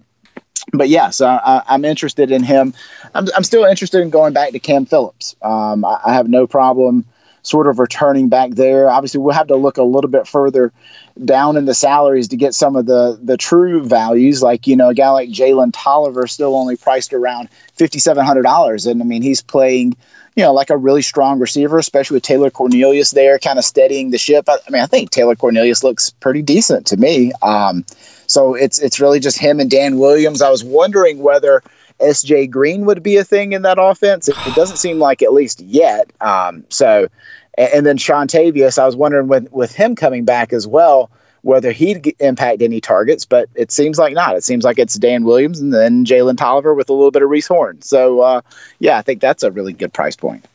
[0.72, 2.72] but yeah, so I, am interested in him.
[3.14, 5.36] I'm, I'm, still interested in going back to Cam Phillips.
[5.42, 7.04] Um, I, I, have no problem
[7.42, 8.88] sort of returning back there.
[8.88, 10.72] Obviously, we'll have to look a little bit further
[11.22, 14.42] down in the salaries to get some of the the true values.
[14.42, 18.44] Like you know, a guy like Jalen Tolliver still only priced around fifty seven hundred
[18.44, 19.96] dollars, and I mean he's playing
[20.36, 24.10] you know, like a really strong receiver, especially with Taylor Cornelius there, kind of steadying
[24.10, 24.48] the ship.
[24.48, 27.32] I, I mean, I think Taylor Cornelius looks pretty decent to me.
[27.42, 27.84] Um,
[28.26, 30.42] so it's it's really just him and Dan Williams.
[30.42, 31.62] I was wondering whether
[32.00, 34.28] SJ Green would be a thing in that offense.
[34.28, 36.10] It, it doesn't seem like at least yet.
[36.20, 37.06] Um, so,
[37.56, 41.10] and, and then Seantavius, I was wondering with with him coming back as well
[41.44, 44.34] whether he'd impact any targets, but it seems like not.
[44.34, 47.28] It seems like it's Dan Williams and then Jalen Tolliver with a little bit of
[47.28, 47.82] Reese Horn.
[47.82, 48.40] So, uh,
[48.78, 50.46] yeah, I think that's a really good price point.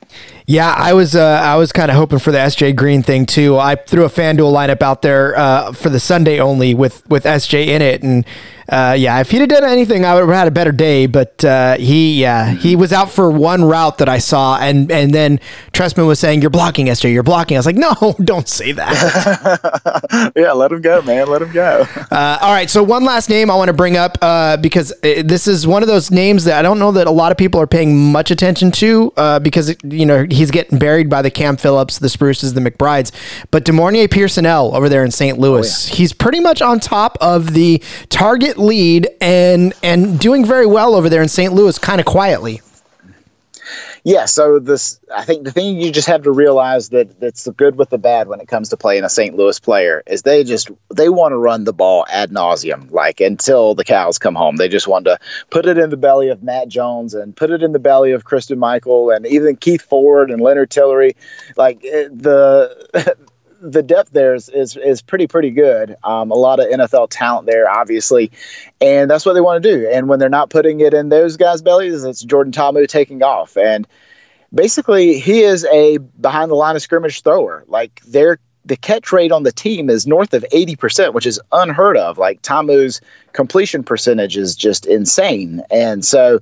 [0.48, 3.60] Yeah, I was uh, I was kind of hoping for the SJ Green thing too.
[3.60, 7.68] I threw a FanDuel lineup out there uh, for the Sunday only with with SJ
[7.68, 8.26] in it, and
[8.70, 11.08] uh, yeah, if he'd have done anything, I would have had a better day.
[11.08, 15.14] But uh, he, yeah, he was out for one route that I saw, and and
[15.14, 15.40] then
[15.74, 17.12] Trestman was saying, "You're blocking, SJ.
[17.12, 21.28] You're blocking." I was like, "No, don't say that." yeah, let him go, man.
[21.28, 21.86] Let him go.
[22.12, 22.70] uh, all right.
[22.70, 25.88] So one last name I want to bring up uh, because this is one of
[25.88, 28.72] those names that I don't know that a lot of people are paying much attention
[28.72, 32.62] to uh, because you know he's getting buried by the Cam Phillips, the Spruces, the
[32.62, 33.12] McBrides,
[33.50, 35.40] but De'Mornay Pierson-El over there in St.
[35.40, 35.96] Louis, oh, yeah.
[35.96, 41.10] he's pretty much on top of the target lead and and doing very well over
[41.10, 41.54] there in St.
[41.54, 42.62] Louis, kind of quietly.
[44.04, 47.52] Yeah, so this I think the thing you just have to realize that that's the
[47.52, 49.36] good with the bad when it comes to playing a St.
[49.36, 53.76] Louis player is they just they want to run the ball ad nauseum, like until
[53.76, 54.56] the cows come home.
[54.56, 55.20] They just want to
[55.50, 58.24] put it in the belly of Matt Jones and put it in the belly of
[58.24, 61.16] Christine Michael and even Keith Ford and Lenard Tillery.
[61.58, 63.16] Like eh, the
[63.62, 65.96] the depth there is is, is pretty pretty good.
[66.04, 68.32] Um, a lot of NFL talent there, obviously,
[68.80, 69.90] and that's what they want to do.
[69.90, 73.58] And when they're not putting it in those guys' bellies, it's Jordan Ta'amu taking off.
[73.58, 73.88] And
[74.54, 77.64] basically, he is a behind the line of scrimmage thrower.
[77.68, 81.98] Like their the catch rate on the team is north of 80%, which is unheard
[81.98, 82.18] of.
[82.18, 83.02] Like Ta'amu's
[83.34, 85.64] completion percentage is just insane.
[85.72, 86.40] And so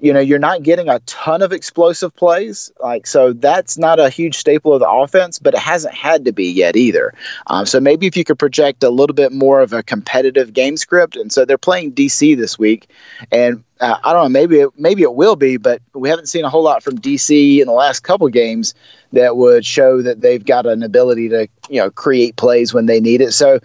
[0.00, 2.72] you know, you're not getting a ton of explosive plays.
[2.80, 6.32] Like, so that's not a huge staple of the offense, but it hasn't had to
[6.32, 7.14] be yet either.
[7.46, 10.76] Um, so maybe if you could project a little bit more of a competitive game
[10.76, 11.16] script.
[11.16, 12.88] And so they're playing DC this week.
[13.32, 16.44] And uh, I don't know, maybe it, maybe it will be, but we haven't seen
[16.44, 18.74] a whole lot from DC in the last couple games
[19.12, 23.00] that would show that they've got an ability to you know create plays when they
[23.00, 23.32] need it.
[23.32, 23.60] So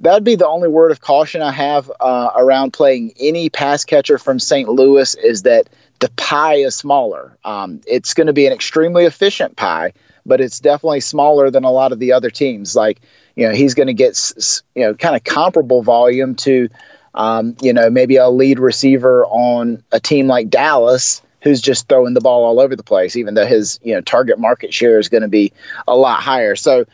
[0.00, 4.18] that'd be the only word of caution I have uh, around playing any pass catcher
[4.18, 4.68] from St.
[4.68, 5.68] Louis is that
[6.00, 7.36] the pie is smaller.
[7.44, 9.92] Um, it's going to be an extremely efficient pie,
[10.26, 12.76] but it's definitely smaller than a lot of the other teams.
[12.76, 13.00] Like
[13.34, 16.68] you know he's going to get you know kind of comparable volume to
[17.14, 22.14] um, you know, maybe a lead receiver on a team like Dallas who's just throwing
[22.14, 25.08] the ball all over the place, even though his, you know, target market share is
[25.10, 25.52] going to be
[25.86, 26.56] a lot higher.
[26.56, 26.86] So,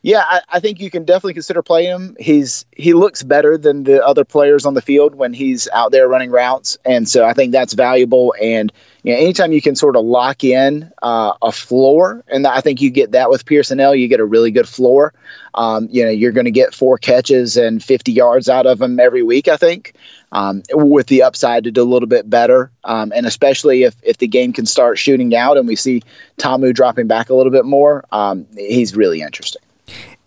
[0.00, 2.16] yeah, I, I, think you can definitely consider playing him.
[2.18, 6.08] He's he looks better than the other players on the field when he's out there
[6.08, 8.34] running routes, and so I think that's valuable.
[8.40, 8.72] And
[9.08, 12.82] you know, anytime you can sort of lock in uh, a floor, and I think
[12.82, 15.14] you get that with Pierson-El, you get a really good floor.
[15.54, 19.00] Um, you know, you're going to get four catches and 50 yards out of him
[19.00, 19.48] every week.
[19.48, 19.94] I think.
[20.30, 22.70] Um, with the upside to do a little bit better.
[22.84, 26.02] Um, and especially if, if the game can start shooting out and we see
[26.36, 29.62] Ta'amu dropping back a little bit more, um, he's really interesting.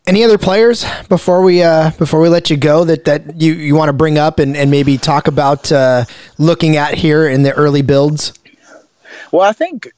[0.07, 3.75] Any other players before we uh, before we let you go that, that you, you
[3.75, 6.05] want to bring up and, and maybe talk about uh,
[6.39, 8.33] looking at here in the early builds?
[9.31, 9.91] Well, I think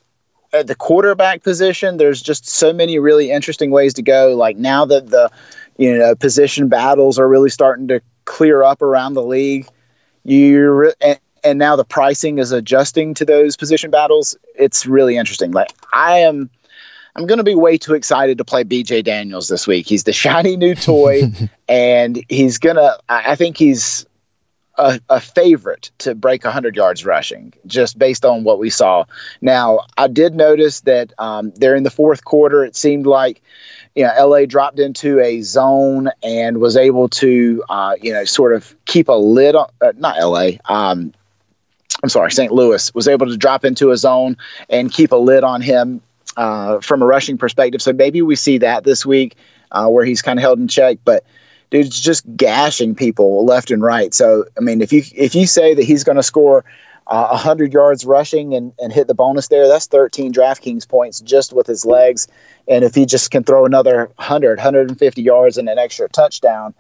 [0.52, 4.36] at the quarterback position, there's just so many really interesting ways to go.
[4.36, 5.32] Like now that the
[5.78, 9.68] you know position battles are really starting to clear up around the league,
[10.24, 14.38] you and, and now the pricing is adjusting to those position battles.
[14.56, 15.52] It's really interesting.
[15.52, 16.50] Like I am
[17.16, 19.88] I'm going to be way too excited to play BJ Daniels this week.
[19.88, 21.32] He's the shiny new toy,
[21.68, 24.06] and he's going to, I think he's
[24.76, 29.06] a, a, favorite to break 100 yards rushing just based on what we saw.
[29.42, 33.42] Now, I did notice that um, there in the fourth quarter, it seemed like.
[33.96, 38.56] You know, LA dropped into a zone and was able to, uh, you know, sort
[38.56, 41.14] of keep a lid on, uh, not LA, um,
[42.02, 42.52] I'm sorry, St.
[42.52, 44.38] Louis was able to drop into a zone
[44.70, 46.02] and keep a lid on him
[46.36, 47.82] uh, from a rushing perspective.
[47.82, 49.36] So maybe we see that this week
[49.72, 50.98] uh, where he's kind of held in check.
[51.06, 51.24] But
[51.74, 54.14] dude's just gashing people left and right.
[54.14, 56.64] So I mean, if you if you say that he's going to score
[57.08, 61.52] uh, 100 yards rushing and, and hit the bonus there, that's 13 DraftKings points just
[61.52, 62.28] with his legs.
[62.68, 66.74] And if he just can throw another 100, 150 yards and an extra touchdown,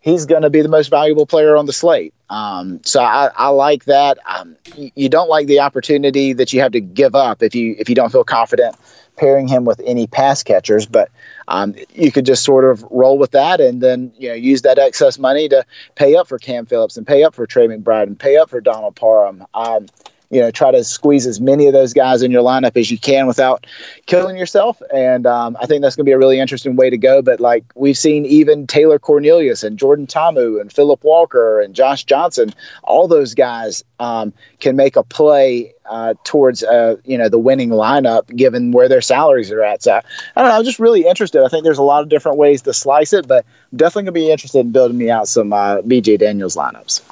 [0.00, 2.14] he's going to be the most valuable player on the slate.
[2.30, 4.18] Um, so I, I, like that.
[4.24, 7.88] Um, you don't like the opportunity that you have to give up if you if
[7.88, 8.74] you don't feel confident
[9.20, 10.86] pairing him with any pass catchers.
[10.86, 11.10] But
[11.46, 14.78] um, you could just sort of roll with that and then you know use that
[14.78, 18.18] excess money to pay up for Cam Phillips and pay up for Tre McBride and
[18.18, 19.44] pay up for Donald Parham.
[19.52, 19.86] Um,
[20.30, 22.98] you know try to squeeze as many of those guys in your lineup as you
[22.98, 23.66] can without
[24.06, 24.80] killing yourself.
[24.94, 27.20] And um, I think that's going to be a really interesting way to go.
[27.20, 32.04] But like we've seen, even Taylor Cornelius and Jordan Ta'amu and Philip Walker and Josh
[32.04, 37.38] Johnson, all those guys um, can make a play uh, towards uh, you know the
[37.38, 39.82] winning lineup given where their salaries are at.
[39.82, 40.02] So I
[40.40, 40.56] don't know.
[40.56, 41.44] I'm just really interested.
[41.44, 44.30] I think there's a lot of different ways to slice it, but definitely gonna be
[44.30, 47.02] interested in building me out some uh, BJ Daniels lineups.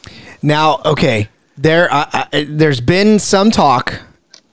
[0.42, 1.28] Now, okay,
[1.58, 4.00] there uh, uh, there's been some talk,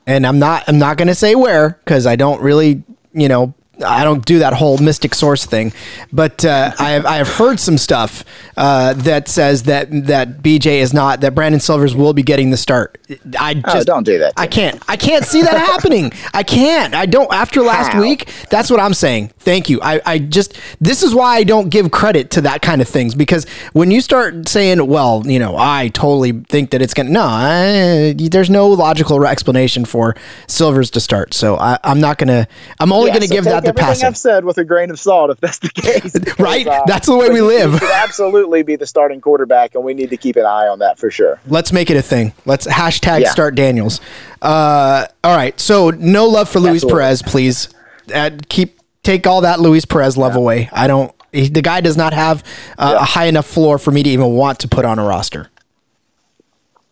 [0.07, 4.03] and I'm not I'm not gonna say where because I don't really you know I
[4.03, 5.73] don't do that whole mystic source thing,
[6.13, 8.23] but uh, I have I have heard some stuff
[8.57, 12.57] uh, that says that that BJ is not that Brandon Silvers will be getting the
[12.57, 12.97] start.
[13.39, 14.33] I Oh, just don't do that.
[14.37, 16.11] I can't I can't see that happening.
[16.33, 16.93] I can't.
[16.93, 17.31] I don't.
[17.33, 18.01] After last How?
[18.01, 19.29] week, that's what I'm saying.
[19.39, 19.79] Thank you.
[19.81, 23.15] I I just this is why I don't give credit to that kind of things
[23.15, 27.23] because when you start saying, well, you know, I totally think that it's gonna no,
[27.23, 30.15] I, there's no logical explanation for
[30.47, 31.33] Silvers to start.
[31.33, 32.47] So I, I'm not gonna.
[32.79, 34.07] I'm only Yeah, gonna so give that the everything passing.
[34.07, 36.15] I've said with a grain of salt, if that's the case.
[36.39, 36.65] Right?
[36.65, 37.81] Because, That's the way we live.
[37.81, 41.09] Absolutely be the starting quarterback, and we need to keep an eye on that for
[41.11, 41.39] sure.
[41.47, 42.33] Let's make it a thing.
[42.45, 43.29] Let's hashtag Yeah.
[43.31, 43.99] start Daniels.
[44.41, 45.59] Uh, all right.
[45.59, 46.99] So no love for Luis Absolutely.
[46.99, 47.69] Perez, please.
[48.13, 50.69] Uh, keep take all that Luis Perez love away.
[50.71, 51.11] I don't.
[51.31, 52.43] He, the guy does not have
[52.77, 53.01] uh, Yeah.
[53.01, 55.49] a high enough floor for me to even want to put on a roster.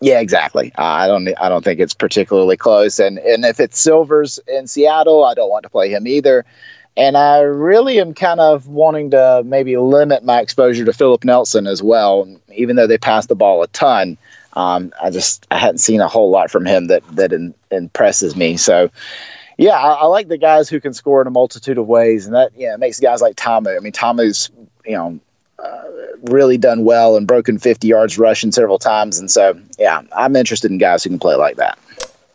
[0.03, 0.73] Yeah, exactly.
[0.77, 1.29] Uh, I don't.
[1.39, 2.99] I don't think it's particularly close.
[2.99, 6.43] And and if it's Silvers in Seattle, I don't want to play him either.
[6.97, 11.67] And I really am kind of wanting to maybe limit my exposure to Philip Nelson
[11.67, 14.17] as well, even though they pass the ball a ton.
[14.51, 18.35] Um, I just I hadn't seen a whole lot from him that that in, impresses
[18.35, 18.57] me.
[18.57, 18.89] So,
[19.57, 22.35] yeah, I, I like the guys who can score in a multitude of ways, and
[22.35, 23.73] that yeah makes guys like Ta'amu.
[23.73, 24.51] I mean, Ta'amu's
[24.85, 25.19] you know
[25.59, 25.83] uh,
[26.23, 30.71] really done well and broken 50 yards rushing several times, and so yeah, I'm interested
[30.71, 31.77] in guys who can play like that.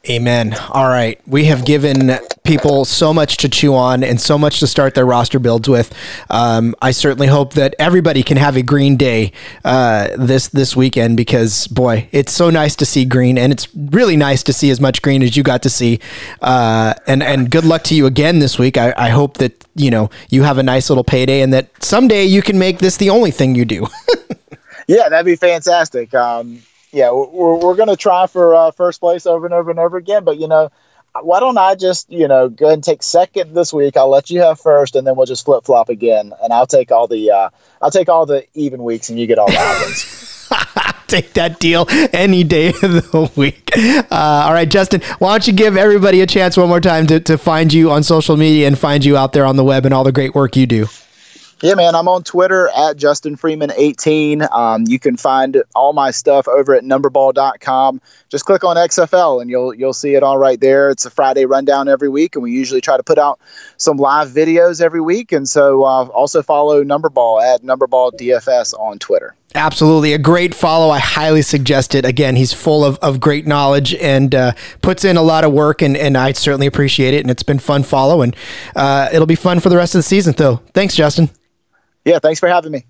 [0.09, 0.55] Amen.
[0.70, 1.20] All right.
[1.27, 5.06] We have given people so much to chew on and so much to start their
[5.06, 5.94] roster builds with.
[6.30, 9.32] Um, I certainly hope that everybody can have a green day
[9.64, 14.16] uh, this this weekend because boy, it's so nice to see green, and it's really
[14.16, 16.00] nice to see as much green as you got to see.
[16.42, 18.76] Uh, and and good luck to you again this week.
[18.76, 22.24] I, I hope that you know you have a nice little payday and that someday
[22.24, 23.87] you can make this the only thing you do.
[24.88, 26.14] Yeah, that'd be fantastic.
[26.14, 29.78] Um, yeah, we're, we're going to try for uh, first place over and over and
[29.78, 30.24] over again.
[30.24, 30.70] But, you know,
[31.22, 33.96] why don't I just, you know, go ahead and take second this week?
[33.96, 36.33] I'll let you have first, and then we'll just flip flop again.
[36.42, 37.50] And I'll take all the, uh,
[37.81, 40.48] I'll take all the even weeks, and you get all the odd ones.
[41.07, 43.70] take that deal any day of the week.
[43.76, 47.18] Uh, all right, Justin, why don't you give everybody a chance one more time to,
[47.20, 49.94] to find you on social media and find you out there on the web and
[49.94, 50.87] all the great work you do?
[51.61, 54.47] Yeah, man, I'm on Twitter at Justin Freeman 18.
[54.53, 58.01] Um, you can find all my stuff over at numberball.com.
[58.29, 60.88] Just click on XFL and you'll you'll see it all right there.
[60.88, 63.40] It's a Friday rundown every week, and we usually try to put out
[63.77, 65.33] some live videos every week.
[65.33, 69.35] And so uh, also follow Numberball at Numberball DFS on Twitter.
[69.57, 70.12] Absolutely.
[70.12, 70.90] A great follow.
[70.90, 72.05] I highly suggest it.
[72.05, 75.83] Again, he's full of, of great knowledge and uh, puts in a lot of work,
[75.83, 77.23] and, and I certainly appreciate it.
[77.23, 78.37] And it's been fun follow, and
[78.77, 80.61] uh, it'll be fun for the rest of the season, though.
[80.75, 81.31] Thanks, Justin.
[82.09, 82.87] Yeah, thanks for having me.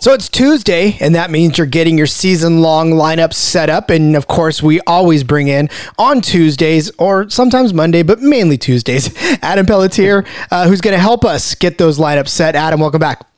[0.00, 3.90] So it's Tuesday, and that means you're getting your season long lineup set up.
[3.90, 9.14] And of course, we always bring in on Tuesdays or sometimes Monday, but mainly Tuesdays,
[9.42, 12.56] Adam Pelletier, uh, who's going to help us get those lineups set.
[12.56, 13.28] Adam, welcome back.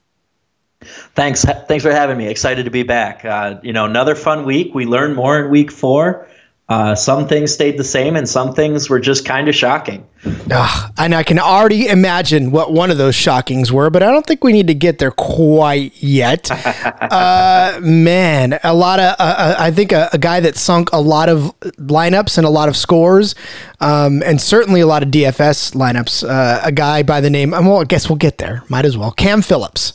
[1.17, 1.45] Thanks.
[1.45, 2.29] Thanks for having me.
[2.29, 3.25] Excited to be back.
[3.25, 4.77] Uh, you know, another fun week.
[4.77, 6.29] We learned more in week four.
[6.69, 10.07] Uh, some things stayed the same, and some things were just kind of shocking.
[10.55, 14.27] Ugh, and I can already imagine what one of those shockings were, but I don't
[14.27, 16.51] think we need to get there quite yet.
[17.01, 21.01] uh, man, a lot of, uh, uh, I think a, a guy that sunk a
[21.01, 23.35] lot of lineups and a lot of scores,
[23.81, 26.29] um, and certainly a lot of DFS lineups.
[26.29, 28.62] Uh, a guy by the name, well, I guess we'll get there.
[28.69, 29.12] Might as well.
[29.12, 29.95] Cam Phillips.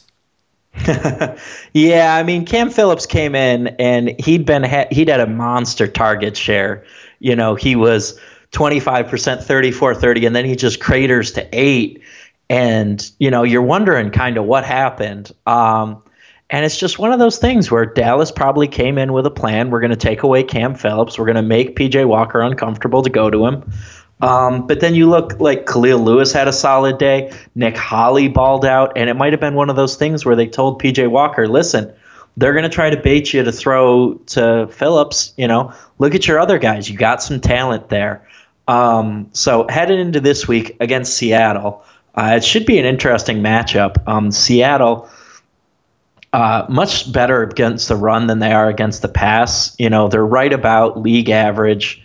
[1.74, 5.88] Yeah, I mean, Cam Phillips came in and he'd been ha- he'd had a monster
[5.88, 6.84] target share.
[7.20, 8.20] You know, he was
[8.58, 12.02] 25%, 34 30, and then he just craters to eight.
[12.50, 15.32] And, you know, you're wondering kind of what happened.
[15.46, 16.02] Um,
[16.50, 19.70] and it's just one of those things where Dallas probably came in with a plan.
[19.70, 21.20] We're going to take away Cam Phillips.
[21.20, 23.72] We're going to make PJ Walker uncomfortable to go to him.
[24.22, 27.32] Um, but then you look like Kahlil Lewis had a solid day.
[27.54, 30.48] Nick Holley balled out, and it might have been one of those things where they
[30.48, 31.94] told PJ Walker, "Listen,
[32.38, 35.34] they're going to try to bait you to throw to Phillips.
[35.38, 36.90] You know, look at your other guys.
[36.90, 38.28] You got some talent there."
[38.68, 41.84] Um, so headed into this week against Seattle,
[42.16, 44.06] uh, it should be an interesting matchup.
[44.08, 45.10] Um, Seattle
[46.34, 49.76] uh, much better against the run than they are against the pass.
[49.80, 52.04] You know, they're right about league average,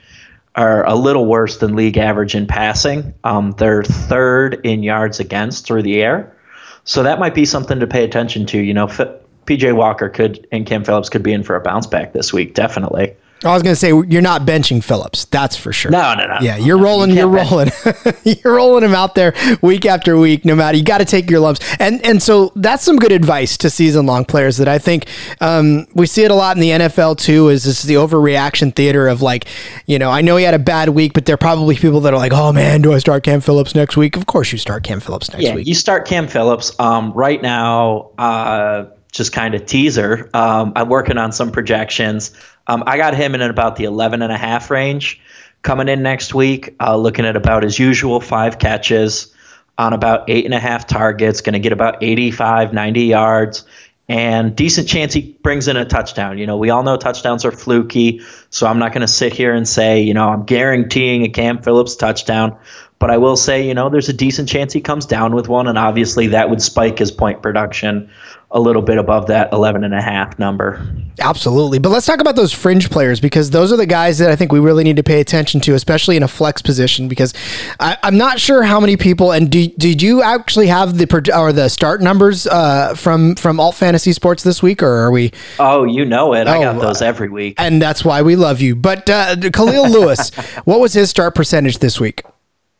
[0.57, 3.15] or a little worse than league average in passing.
[3.25, 6.37] Um, they're third in yards against through the air.
[6.85, 8.59] So that might be something to pay attention to.
[8.59, 12.13] You know, PJ Walker could and Cam Phillips could be in for a bounce back
[12.13, 13.15] this week, definitely.
[13.45, 15.25] I was going to say you're not benching Phillips.
[15.27, 15.91] That's for sure.
[15.91, 16.39] No, no, no.
[16.41, 17.11] Yeah, you're rolling.
[17.11, 17.71] You are rolling.
[18.25, 20.45] you're rolling him out there week after week.
[20.45, 21.61] No matter, you got to take your lumps.
[21.79, 25.07] And and so that's some good advice to season long players that I think
[25.41, 27.49] um, we see it a lot in the NFL too.
[27.49, 29.47] Is this the overreaction theater of like,
[29.87, 32.13] you know, I know he had a bad week, but there are probably people that
[32.13, 34.17] are like, oh man, do I start Cam Phillips next week?
[34.17, 35.67] Of course, you start Cam Phillips next yeah, week.
[35.67, 36.79] you start Cam Phillips.
[36.79, 40.29] Um, right now, uh, just kind of teaser.
[40.35, 42.33] Um, I'm working on some projections.
[42.67, 45.21] Um, I got him in about the 11 and a half range
[45.63, 49.33] coming in next week, uh, looking at about his usual five catches
[49.79, 53.65] on about eight and a half targets, going to get about 85, 90 yards,
[54.09, 56.39] and decent chance he brings in a touchdown.
[56.39, 59.55] You know, we all know touchdowns are fluky, so I'm not going to sit here
[59.55, 62.57] and say, you know, I'm guaranteeing a Cam Phillips touchdown.
[62.99, 65.67] But I will say, you know, there's a decent chance he comes down with one,
[65.67, 68.09] and obviously that would spike his point production
[68.53, 70.87] a little bit above that 11 and a half number.
[71.21, 71.79] Absolutely.
[71.79, 74.53] But let's talk about those fringe players because those are the guys that I think
[74.53, 77.09] we really need to pay attention to, especially in a flex position.
[77.09, 77.33] Because
[77.81, 81.53] I, am not sure how many people and do, did you actually have the or
[81.53, 85.33] the start numbers uh, from from Alt Fantasy Sports this week, or are we?
[85.59, 86.47] Oh, you know it.
[86.47, 88.75] Oh, I got those every week, and that's why we love you.
[88.75, 90.31] But uh, Kahlil Lewis,
[90.65, 92.23] what was his start percentage this week?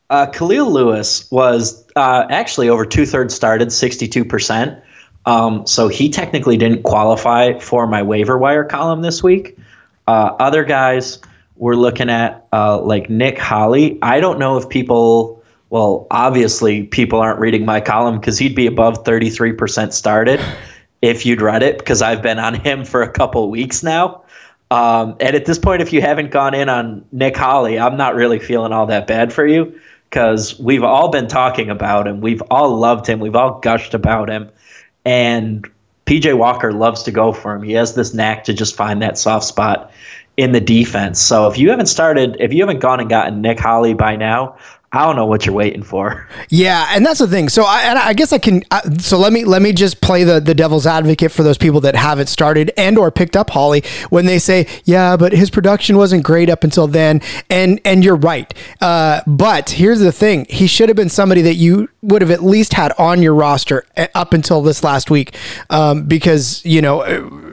[0.09, 4.79] Uh, Kahlil Lewis was uh, actually over two thirds started, 62 percent.
[5.25, 9.57] Um, so he technically didn't qualify for my waiver wire column this week.
[10.07, 11.19] Uh, other guys
[11.55, 13.99] we're looking at uh, like Nick Holley.
[14.01, 18.67] I don't know if people, well, obviously people aren't reading my column because he'd be
[18.67, 20.41] above 33% started
[21.01, 24.23] if you'd read it because I've been on him for a couple weeks now.
[24.71, 28.15] Um, and at this point, if you haven't gone in on Nick Holley, I'm not
[28.15, 32.21] really feeling all that bad for you because we've all been talking about him.
[32.21, 33.19] We've all loved him.
[33.19, 34.49] We've all gushed about him.
[35.05, 35.69] And
[36.05, 37.63] PJ Walker loves to go for him.
[37.63, 39.91] He has this knack to just find that soft spot
[40.37, 41.21] in the defense.
[41.21, 44.57] So if you haven't started, if you haven't gone and gotten Nick Holley by now,
[44.95, 46.27] I don't know what you're waiting for.
[46.49, 47.49] Yeah, and that's the thing.
[47.49, 48.61] So I, I guess I can.
[48.69, 51.81] Uh, so let me let me just play the the devil's advocate for those people
[51.81, 55.97] that haven't started and or picked up Holley when they say, yeah, but his production
[55.97, 58.53] wasn't great up until then, and and you're right.
[58.81, 62.43] Uh, but here's the thing: he should have been somebody that you would have at
[62.43, 65.35] least had on your roster uh, up until this last week,
[65.71, 67.01] um, because you know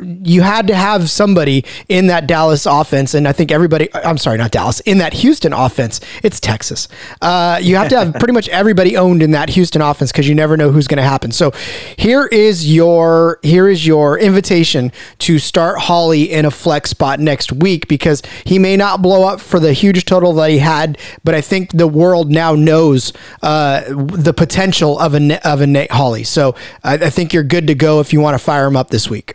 [0.03, 3.89] you had to have somebody in that Dallas offense, and I think everybody.
[3.95, 6.01] I'm sorry, not Dallas, in that Houston offense.
[6.23, 6.89] It's Texas.
[7.21, 10.35] Uh, you have to have pretty much everybody owned in that Houston offense because you
[10.35, 11.33] never know who's going to happen.
[11.33, 11.53] So
[11.97, 17.53] here is your here is your invitation to start Holley in a flex spot next
[17.53, 21.35] week because he may not blow up for the huge total that he had, but
[21.35, 26.25] I think the world now knows uh, the potential of a of a Nate Holley.
[26.25, 28.91] So I, I think you're good to go if you want to fire him up
[28.91, 29.35] this week.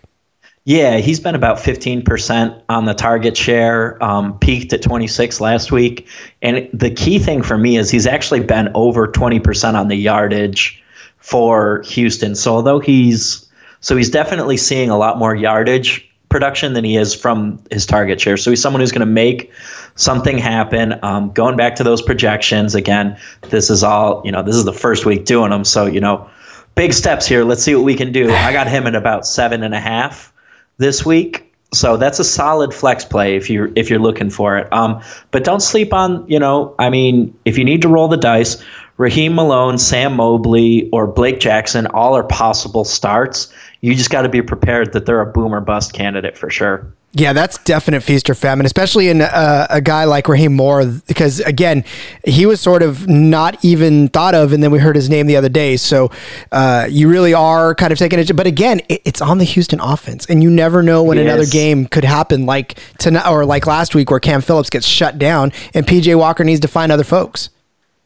[0.68, 6.08] Yeah, he's been about 15% on the target share, um, peaked at 26 last week.
[6.42, 10.82] And the key thing for me is he's actually been over 20% on the yardage
[11.18, 12.34] for Houston.
[12.34, 13.48] So although he's
[13.80, 18.20] so he's definitely seeing a lot more yardage production than he is from his target
[18.20, 18.36] share.
[18.36, 19.52] So he's someone who's going to make
[19.94, 20.98] something happen.
[21.04, 23.16] Um, going back to those projections again,
[23.52, 24.42] this is all you know.
[24.42, 26.28] This is the first week doing them, so you know,
[26.74, 27.44] big steps here.
[27.44, 28.32] Let's see what we can do.
[28.32, 30.34] I got him at about seven and a half
[30.78, 31.54] this week.
[31.74, 34.72] So that's a solid flex play if you're if you're looking for it.
[34.72, 35.02] Um,
[35.32, 36.74] but don't sleep on you know.
[36.80, 38.64] I mean, if you need to roll the dice,
[38.98, 43.52] Raheem Malone, Sam Mobley, or Blake Jackson all are possible starts.
[43.82, 46.95] You just got to be prepared that they're a boomer bust candidate for sure.
[47.18, 51.40] Yeah, that's definite feast or famine, especially in uh, a guy like Raheem Moore, because
[51.40, 51.86] again,
[52.26, 55.38] he was sort of not even thought of, and then we heard his name the
[55.38, 55.78] other day.
[55.78, 56.12] So
[56.52, 58.36] uh, you really are kind of taking it.
[58.36, 61.86] But again, it, it's on the Houston offense, and you never know when another game
[61.86, 65.88] could happen, like tonight or like last week, where Cam Phillips gets shut down, and
[65.88, 67.50] PJ Walker needs to find other folks.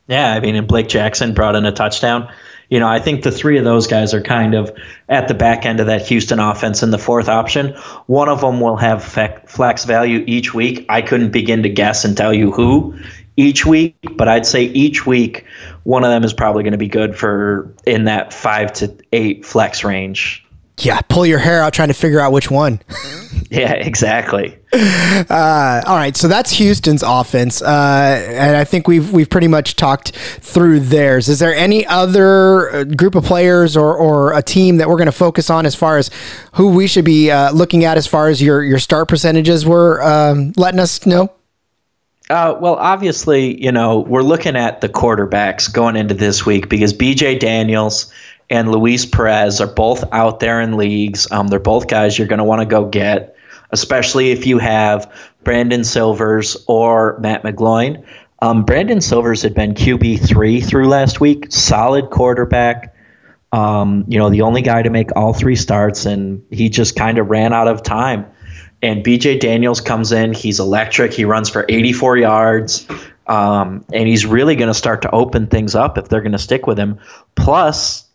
[0.06, 2.32] Yeah, I mean, and Blake Jackson brought in a touchdown
[2.70, 4.72] you know, I think the three of those guys are kind of
[5.08, 7.74] at the back end of that Houston offense in the fourth option.
[8.06, 10.86] One of them will have flex value each week.
[10.88, 12.96] I couldn't begin to guess and tell you who
[13.38, 15.46] each week, but I'd say each week
[15.84, 19.46] one of them is probably going to be good for in that five to eight
[19.46, 20.46] flex range.
[20.86, 22.82] Yeah, pull your hair out trying to figure out which one.
[23.50, 24.58] yeah, exactly.
[24.72, 29.76] Uh, all right, so that's Houston's offense, uh, and I think we've we've pretty much
[29.76, 31.28] talked through theirs.
[31.28, 35.08] Is there any other uh, group of players or, or a team that we're going
[35.08, 36.12] to focus on as far as
[36.54, 40.02] who we should be uh, looking at as far as your your start percentages were
[40.04, 41.32] um, letting us know?
[42.30, 46.94] Uh, well, obviously, you know, we're looking at the quarterbacks going into this week because
[46.94, 48.14] BJ Daniels
[48.50, 51.30] and Luis Perez are both out there in leagues.
[51.32, 53.36] Um, they're both guys you're going to want to go get
[53.72, 55.12] especially if you have
[55.44, 58.04] Brandon Silvers or Matt McGloin.
[58.42, 62.96] Um, Brandon Silvers had been QB three through last week, solid quarterback.
[63.52, 67.18] Um, you know, the only guy to make all three starts, and he just kind
[67.18, 68.26] of ran out of time.
[68.82, 70.34] And BJ Daniels comes in.
[70.34, 71.12] He's electric.
[71.14, 72.88] He runs for 84 yards.
[73.28, 76.40] Um, and he's really going to start to open things up if they're going to
[76.40, 76.98] stick with him.
[77.36, 78.09] Plus,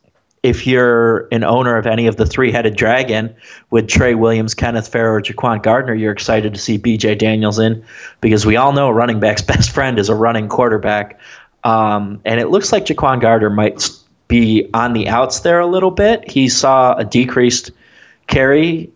[0.44, 3.34] if you're an owner of any of the three-headed dragon
[3.70, 7.14] with Trey Williams, Kenneth Farrow, or Ja'Quan Gardner, you're excited to see B.J.
[7.14, 7.82] Daniels in
[8.20, 11.18] because we all know a running back's best friend is a running quarterback.
[11.64, 13.88] Um, and it looks like Ja'Quan Gardner might
[14.28, 16.30] be on the outs there a little bit.
[16.30, 17.70] He saw a decreased
[18.26, 18.92] carry,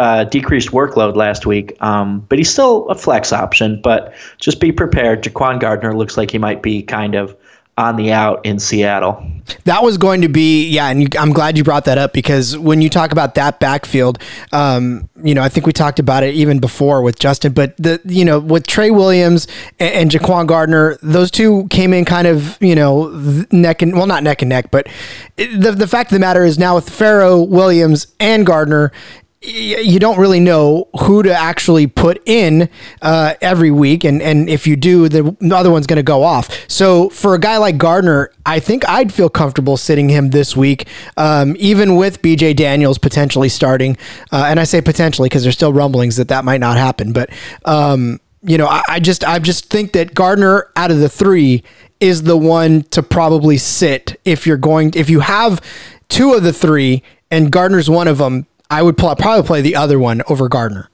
[0.00, 3.80] uh, decreased workload last week, um, but he's still a flex option.
[3.80, 5.22] But just be prepared.
[5.22, 7.36] Ja'Quan Gardner looks like he might be kind of–
[7.78, 9.24] on the out in Seattle.
[9.64, 12.58] That was going to be, yeah, and you, I'm glad you brought that up because
[12.58, 14.18] when you talk about that backfield,
[14.52, 18.00] um, you know, I think we talked about it even before with Justin, but the,
[18.04, 19.46] you know, with Trey Williams
[19.78, 23.08] and, and Ja'Quan Gardner, those two came in kind of, you know,
[23.52, 24.88] neck and, well, not neck and neck, but
[25.36, 28.92] the, the fact of the matter is now with Farrow, Williams, and Gardner,
[29.40, 32.68] you don't really know who to actually put in
[33.02, 36.68] uh, every week, and and if you do, the other one's going to go off.
[36.68, 40.88] So for a guy like Gardner, I think I'd feel comfortable sitting him this week,
[41.16, 42.54] um, even with B.J.
[42.54, 43.96] Daniels potentially starting.
[44.32, 47.30] Uh, and I say potentially because there's still rumblings that that might not happen, but.
[47.64, 51.64] Um, you know, I, I just I just think that Gardner out of the three
[51.98, 55.60] is the one to probably sit if you're going if you have
[56.08, 59.76] two of the three and Gardner's one of them I would pl- probably play the
[59.76, 60.90] other one over Gardner.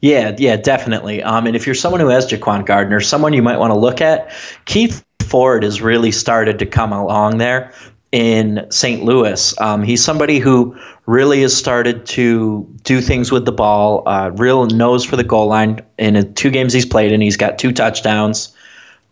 [0.00, 1.22] Yeah, yeah, definitely.
[1.22, 4.00] Um, and if you're someone who has Ja'Quan Gardner, someone you might want to look
[4.00, 4.30] at,
[4.66, 7.72] Keith Ford has really started to come along there
[8.12, 9.02] in St.
[9.04, 9.58] Louis.
[9.60, 10.76] Um, he's somebody who
[11.06, 15.48] really has started to do things with the ball, uh, real nose for the goal
[15.48, 18.54] line in the two games he's played, and he's got two touchdowns.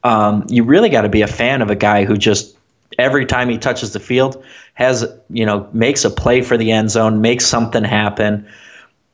[0.05, 2.57] Um, you really got to be a fan of a guy who just
[2.99, 6.91] every time he touches the field has you know makes a play for the end
[6.91, 8.47] zone, makes something happen.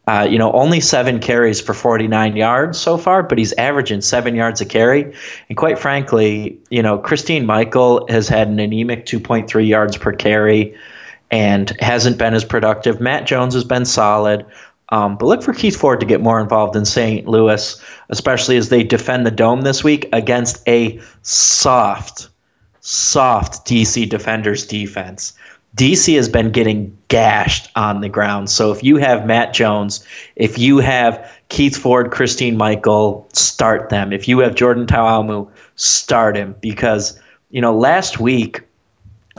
[0.07, 4.35] Uh, you know, only seven carries for 49 yards so far, but he's averaging seven
[4.35, 5.15] yards a carry.
[5.49, 10.75] And quite frankly, you know, Christine Michael has had an anemic 2.3 yards per carry
[11.31, 13.01] and hasn't been as productive.
[13.01, 14.47] Matt Jones has been solid.
[14.89, 17.29] Um, but look for Keith Ford to get more involved in St.
[17.29, 22.30] Louis, especially as they defend the dome this week against a soft
[22.81, 25.33] soft DC defenders defense.
[25.77, 28.51] DC has been getting gashed on the ground.
[28.51, 30.05] So if you have Matt Jones,
[30.35, 34.13] if you have Keith Ford, Christine Michael, start them.
[34.13, 37.19] If you have Jordan Ta'amu, start him because
[37.51, 38.63] you know last week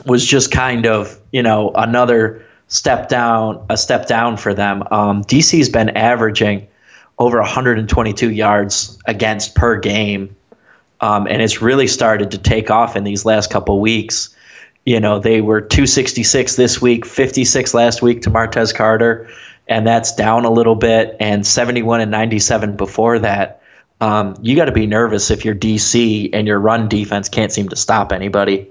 [0.05, 4.83] was just kind of you know another step down, a step down for them.
[4.91, 6.67] Um, DC's been averaging
[7.19, 10.33] over 122 yards against per game
[11.01, 14.35] um, and it's really started to take off in these last couple weeks.
[14.85, 19.29] You know, they were 266 this week, 56 last week to Martez Carter,
[19.67, 23.61] and that's down a little bit, and 71 and 97 before that.
[23.99, 27.69] Um, you got to be nervous if your DC and your run defense can't seem
[27.69, 28.67] to stop anybody.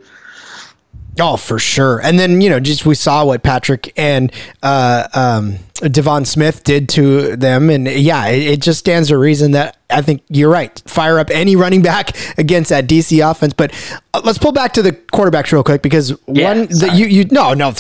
[1.18, 2.00] Oh, for sure.
[2.00, 4.32] And then, you know, just we saw what Patrick and
[4.62, 7.68] uh, um, De'Veon Smith did to them.
[7.68, 10.80] And yeah, it, it, just stands to reason that I think you're right.
[10.86, 13.54] Fire up any running back against that DC offense.
[13.54, 13.72] But
[14.14, 17.24] uh, let's pull back to the quarterbacks real quick because yeah, one, that you, you,
[17.26, 17.74] no, no,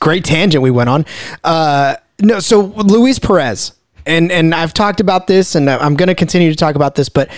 [0.00, 1.04] great tangent we went on.
[1.44, 3.72] Uh, no, so Luis Perez,
[4.06, 7.08] and, and I've talked about this and I'm going to continue to talk about this,
[7.08, 7.28] but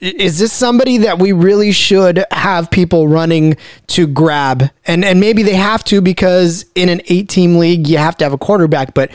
[0.00, 3.56] is this somebody that we really should have people running
[3.88, 7.98] to grab and and maybe they have to because in an eight team league you
[7.98, 9.10] have to have a quarterback but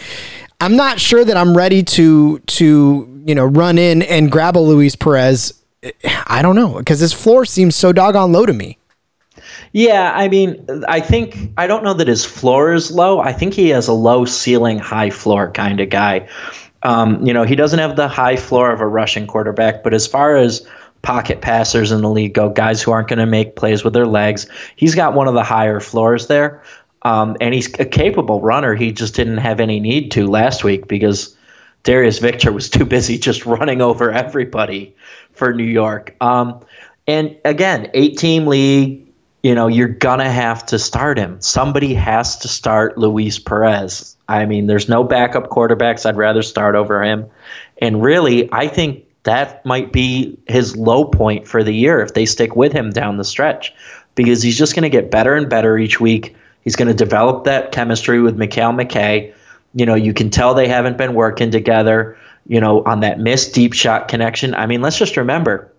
[0.62, 4.60] i'm not sure that i'm ready to to you know run in and grab a
[4.60, 5.54] luis perez
[6.28, 8.78] i don't know because his floor seems so doggone low to me
[9.74, 13.20] yeah, I mean, I think I don't know that his floor is low.
[13.20, 16.30] I think he has a low ceiling, high floor kind of guy.
[16.86, 20.06] Um, you know, he doesn't have the high floor of a rushing quarterback, but as
[20.06, 20.66] far as
[21.02, 24.06] pocket passers in the league go, guys who aren't going to make plays with their
[24.06, 26.62] legs, he's got one of the higher floors there.
[27.02, 28.76] Um, and he's a capable runner.
[28.76, 31.36] He just didn't have any need to last week because
[31.82, 34.96] Darius Victor was too busy just running over everybody
[35.32, 36.16] for New York.
[36.22, 36.60] Um,
[37.08, 39.05] and again, eight team league,
[39.46, 41.40] you know, you're going to have to start him.
[41.40, 44.18] Somebody has to start Luis Perez.
[44.28, 46.04] I mean, there's no backup quarterbacks.
[46.04, 47.28] I'd rather start over him.
[47.80, 52.26] And really, I think that might be his low point for the year if they
[52.26, 53.72] stick with him down the stretch
[54.16, 56.36] because he's just going to get better and better each week.
[56.64, 59.32] He's going to develop that chemistry with Mekale McKay.
[59.76, 62.18] You know, you can tell they haven't been working together,
[62.48, 64.56] you know, on that missed deep shot connection.
[64.56, 65.72] I mean, let's just remember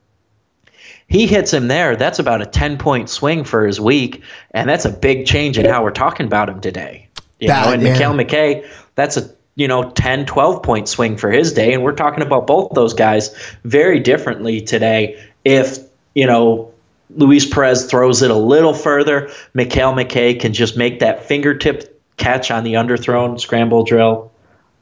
[1.08, 1.96] he hits him there.
[1.96, 4.22] That's about a 10 point swing for his week.
[4.50, 7.08] And that's a big change in how we're talking about him today.
[7.38, 7.96] You that, know, and yeah.
[7.96, 11.94] Mekale McKay, that's a you know 10 12 point swing for his day and we're
[11.94, 13.34] talking about both those guys
[13.64, 15.78] very differently today if
[16.14, 16.72] you know
[17.10, 22.50] Luis Perez throws it a little further Mekale McKay can just make that fingertip catch
[22.50, 24.30] on the underthrown scramble drill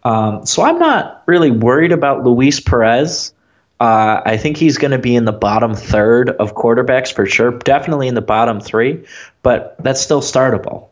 [0.02, 3.32] um, so I'm not really worried about Luis Perez
[3.80, 7.50] uh, I think he's going to be in the bottom third of quarterbacks for sure.
[7.58, 9.04] Definitely in the bottom three,
[9.42, 10.88] but that's still startable.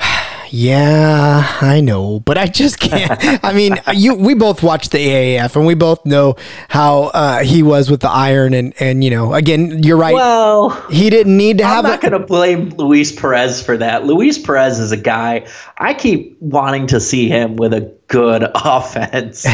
[0.52, 3.16] Yeah, I know, but I just can't.
[3.44, 6.34] I mean, you we both watched the AAF, and we both know
[6.68, 10.12] how uh, he was with the iron, and and you know, again, you're right.
[10.12, 11.84] Well, he didn't need to have.
[11.84, 14.06] I'm not going to blame Luis Perez for that.
[14.06, 15.46] Luis Perez is a guy
[15.78, 19.46] I keep wanting to see him with a good offense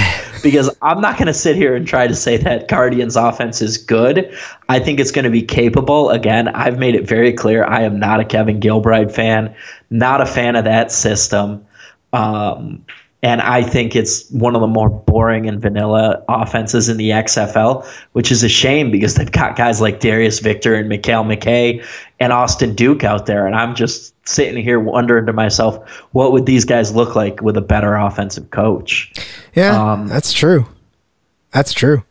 [0.43, 3.79] because I'm not going to sit here and try to say that Guardians offense is
[3.79, 4.37] good.
[4.69, 6.11] I think it's going to be capable.
[6.11, 9.55] Again, I've made it very clear I am not a Kevin Gilbride fan,
[9.91, 11.65] not a fan of that system.
[12.13, 12.85] Um,
[13.23, 17.85] and I think it's one of the more boring and vanilla offenses in the XFL,
[18.13, 21.85] which is a shame because they've got guys like Darius Victor and Mekale McKay
[22.19, 23.47] and Austin Duke out there.
[23.47, 27.57] And I'm just sitting here wondering to myself, what would these guys look like with
[27.57, 29.13] a better offensive coach?
[29.55, 30.67] Yeah, um, that's true.
[31.53, 32.05] That's true.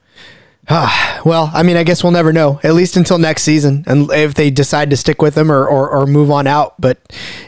[0.68, 4.34] Well, I mean, I guess we'll never know, at least until next season, and if
[4.34, 6.74] they decide to stick with him or, or, or move on out.
[6.82, 6.98] But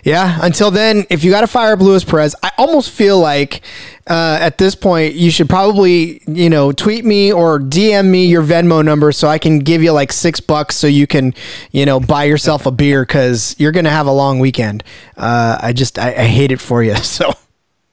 [0.04, 3.62] yeah, until then, if you got to fire up Luis Perez, I almost feel like
[4.06, 8.44] uh, at this point you should probably, you know, tweet me or DM me your
[8.44, 11.34] Venmo number so I can give you like six bucks so you can,
[11.72, 14.84] you know, buy yourself a beer because you're gonna have a long weekend.
[15.16, 16.96] Uh, I just I, I hate it for you.
[17.08, 17.34] So.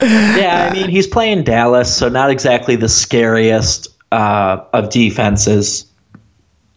[0.01, 5.85] yeah, I mean he's playing Dallas, so not exactly the scariest uh, of defenses.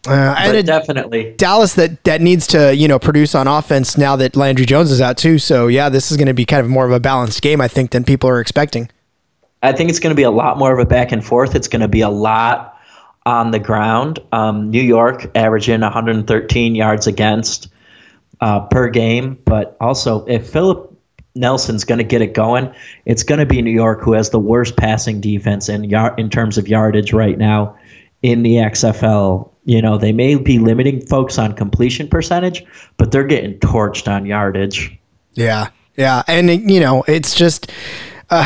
[0.07, 4.35] Uh, and definitely Dallas that that needs to you know produce on offense now that
[4.35, 5.39] Landry Jones is out too.
[5.39, 7.67] So yeah, this is going to be kind of more of a balanced game, I
[7.67, 8.89] think, than people are expecting.
[9.61, 11.53] I think it's going to be a lot more of a back and forth.
[11.53, 12.77] It's going to be a lot
[13.25, 14.19] on the ground.
[14.31, 17.67] Um, New York averaging 113 yards against
[18.39, 20.88] uh, per game, but also if Philip
[21.39, 22.73] Nelson's going to get it going,
[23.05, 26.29] it's going to be New York who has the worst passing defense in yard in
[26.29, 27.77] terms of yardage right now
[28.21, 29.49] in the XFL.
[29.65, 32.65] You know, they may be limiting folks on completion percentage,
[32.97, 34.97] but they're getting torched on yardage.
[35.33, 35.69] Yeah.
[35.99, 37.73] Yeah, and you know, it's just
[38.29, 38.43] uh,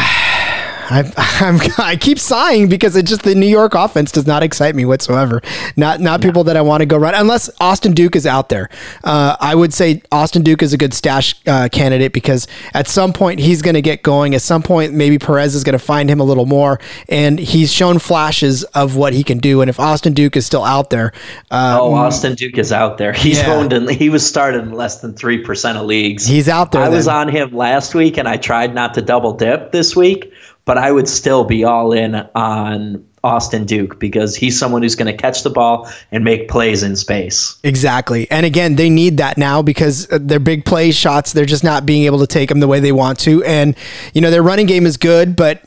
[0.89, 1.11] I,
[1.41, 4.85] I'm, i keep sighing because it just the New York offense does not excite me
[4.85, 5.41] whatsoever.
[5.75, 6.27] Not not no.
[6.27, 8.69] people that I want to go run unless Austin Duke is out there.
[9.03, 13.13] Uh, I would say Austin Duke is a good stash uh, candidate because at some
[13.13, 14.35] point he's going to get going.
[14.35, 16.79] At some point maybe Perez is going to find him a little more,
[17.09, 19.61] and he's shown flashes of what he can do.
[19.61, 21.13] And if Austin Duke is still out there,
[21.51, 23.13] um, oh, Austin Duke is out there.
[23.23, 23.53] He's yeah.
[23.53, 26.25] owned in, he was started in less than three percent of leagues.
[26.25, 26.81] He's out there.
[26.81, 26.97] I then.
[26.97, 30.33] was on him last week, and I tried not to double dip this week
[30.65, 35.11] but I would still be all in on Austin Duke because he's someone who's going
[35.11, 37.57] to catch the ball and make plays in space.
[37.63, 38.29] Exactly.
[38.29, 41.85] And again, they need that now because uh, their big play shots, they're just not
[41.85, 43.43] being able to take them the way they want to.
[43.45, 43.77] And,
[44.13, 45.63] you know, their running game is good, but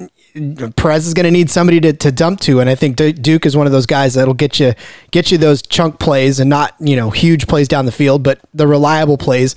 [0.77, 3.57] Perez is going to need somebody to, to dump to, and I think Duke is
[3.57, 4.75] one of those guys that'll get you
[5.11, 8.41] get you those chunk plays and not you know huge plays down the field, but
[8.55, 9.55] the reliable plays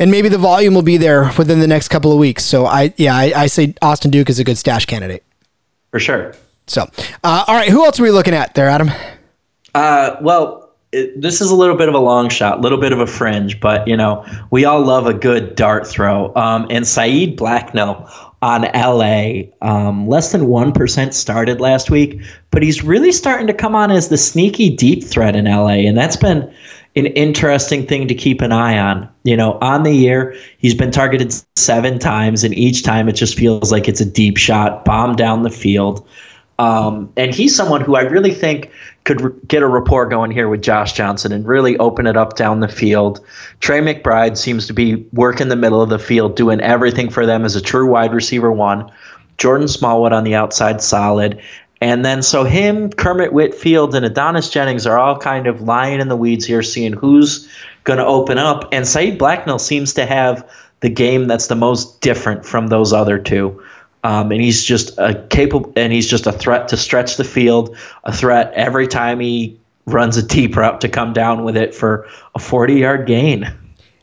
[0.00, 2.42] and maybe the volume will be there within the next couple of weeks.
[2.42, 5.22] So I, yeah, I, I say Austin Duke is a good stash candidate
[5.90, 6.34] for sure.
[6.66, 6.82] So,
[7.22, 8.90] uh, all right, who else are we looking at there, Adam?
[9.74, 12.92] Uh, well, it, this is a little bit of a long shot, a little bit
[12.92, 16.34] of a fringe, but you know we all love a good dart throw.
[16.34, 22.20] Um, and Saeed Blacknall on LA, um, less than one percent started last week,
[22.50, 25.96] but he's really starting to come on as the sneaky deep threat in LA, and
[25.96, 26.52] that's been
[26.96, 29.08] an interesting thing to keep an eye on.
[29.24, 33.38] You know, on the year, he's been targeted seven times, and each time it just
[33.38, 36.06] feels like it's a deep shot, bomb down the field.
[36.58, 38.70] Um, and he's someone who I really think
[39.14, 42.60] could get a rapport going here with Josh Johnson and really open it up down
[42.60, 43.20] the field.
[43.58, 47.44] Tre McBride seems to be working the middle of the field, doing everything for them
[47.44, 48.90] as a true wide receiver one.
[49.36, 51.40] Jordan Smallwood on the outside, solid.
[51.80, 56.08] And then so him, Kermit Whitfield, and Adonis Jennings are all kind of lying in
[56.08, 57.48] the weeds here, seeing who's
[57.82, 58.68] going to open up.
[58.70, 60.48] And Saeed Blacknall seems to have
[60.80, 63.60] the game that's the most different from those other two.
[64.02, 67.76] Um, and he's just a capable, and he's just a threat to stretch the field,
[68.04, 72.06] a threat every time he runs a deep route to come down with it for
[72.34, 73.52] a 40 yard gain.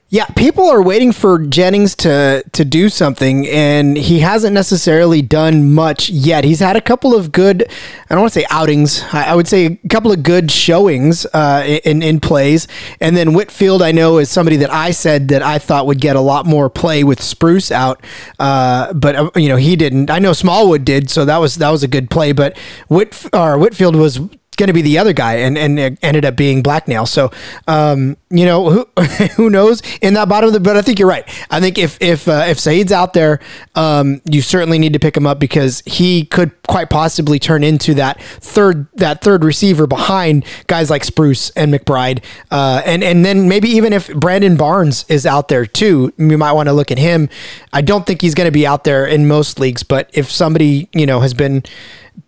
[0.10, 5.74] Yeah, people are waiting for Jennings to to do something, and he hasn't necessarily done
[5.74, 6.46] much yet.
[6.46, 7.70] He's had a couple of good,
[8.10, 11.80] I don't want to say outings, I, would say a couple of good showings uh,
[11.84, 12.70] in in plays.
[13.02, 16.16] And then Whitfield, I know, is somebody that I said that I thought would get
[16.16, 18.02] a lot more play with Spruce out,
[18.40, 20.10] uh, but uh, you know he didn't.
[20.10, 22.32] I know Smallwood did, so that was that was a good play.
[22.32, 24.22] But Whit or Whitfield was
[24.58, 27.08] going to be the other guy, and and it ended up being Blacknall.
[27.08, 27.32] So,
[27.68, 28.90] um, you know, who
[29.36, 30.60] who knows in that bottom of the.
[30.60, 31.28] But I think you're right.
[31.50, 33.40] I think if if uh, if Saeed's out there,
[33.76, 37.94] um, you certainly need to pick him up because he could quite possibly turn into
[37.94, 43.48] that third that third receiver behind guys like Spruce and McBride, uh, and and then
[43.48, 46.98] maybe even if Brandon Barnes is out there too, you might want to look at
[46.98, 47.30] him.
[47.72, 50.90] I don't think he's going to be out there in most leagues, but if somebody
[50.94, 51.64] you know has been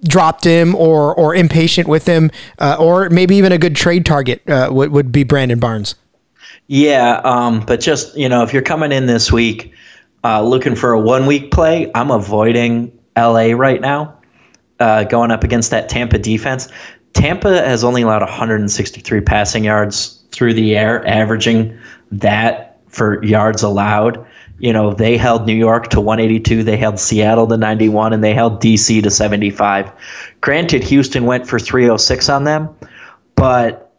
[0.03, 4.47] dropped him or or impatient with him, uh, or maybe even a good trade target
[4.49, 5.95] uh, would would be Brandon Barnes.
[6.67, 9.73] Yeah, um, but just you know, if you're coming in this week
[10.23, 14.15] uh, looking for a one week play, I'm avoiding LA right now.
[14.79, 16.69] Uh, going up against that Tampa defense,
[17.13, 21.77] Tampa has only allowed 163 passing yards through the air, averaging
[22.11, 24.25] that for yards allowed
[24.59, 28.33] you know, they held New York to 182, they held Seattle to 91, and they
[28.33, 29.91] held DC to 75.
[30.41, 32.69] Granted, Houston went for 306 on them,
[33.35, 33.93] but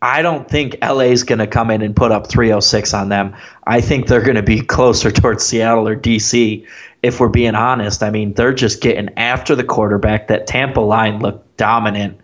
[0.00, 3.36] I don't think LA is going to come in and put up 306 on them.
[3.66, 6.66] I think they're going to be closer towards Seattle or DC,
[7.02, 8.02] if we're being honest.
[8.02, 10.28] I mean, they're just getting after the quarterback.
[10.28, 12.18] That Tampa line looked dominant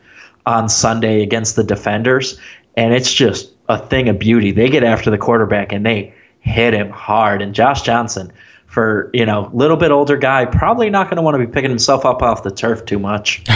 [0.47, 2.39] on Sunday against the defenders,
[2.77, 4.51] and it's just a thing of beauty.
[4.51, 6.15] They get after the quarterback and they
[6.49, 7.43] hit him hard.
[7.43, 8.33] And Josh Johnson,
[8.67, 11.71] for you know, little bit older guy, probably not going to want to be picking
[11.71, 13.43] himself up off the turf too much.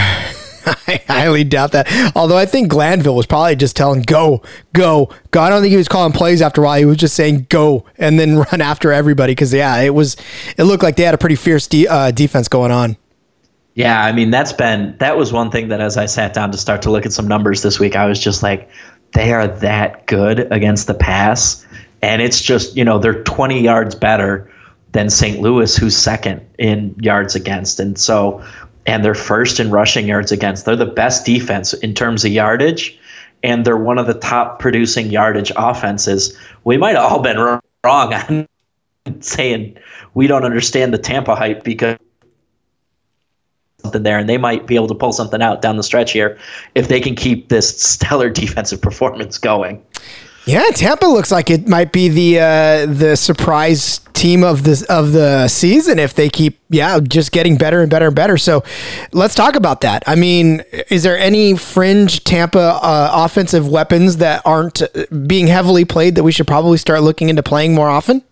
[0.64, 2.12] I highly doubt that.
[2.14, 5.40] Although I think Glanville was probably just telling go, go, go.
[5.40, 6.78] I don't think he was calling plays after a while.
[6.78, 10.16] He was just saying go and then run after everybody because yeah, it was.
[10.56, 12.96] It looked like they had a pretty fierce de- uh, defense going on.
[13.74, 16.58] Yeah, I mean that's been that was one thing that as I sat down to
[16.58, 18.68] start to look at some numbers this week, I was just like,
[19.14, 21.66] they are that good against the pass
[22.02, 24.50] and it's just you know they're 20 yards better
[24.92, 25.40] than St.
[25.40, 28.44] Louis, who's second in yards against, and so
[28.84, 30.64] and they're first in rushing yards against.
[30.64, 32.98] They're the best defense in terms of yardage,
[33.42, 36.36] and they're one of the top producing yardage offenses.
[36.64, 38.48] We might have all been wrong on
[39.20, 39.78] saying
[40.14, 41.98] we don't understand the Tampa hype because
[43.82, 46.38] something there, and they might be able to pull something out down the stretch here
[46.74, 49.84] if they can keep this stellar defensive performance going.
[50.44, 55.12] Yeah, Tampa looks like it might be the uh, the surprise team of the of
[55.12, 58.36] the season if they keep yeah just getting better and better and better.
[58.36, 58.64] So
[59.12, 60.02] let's talk about that.
[60.06, 64.82] I mean, is there any fringe Tampa uh, offensive weapons that aren't
[65.28, 68.22] being heavily played that we should probably start looking into playing more often?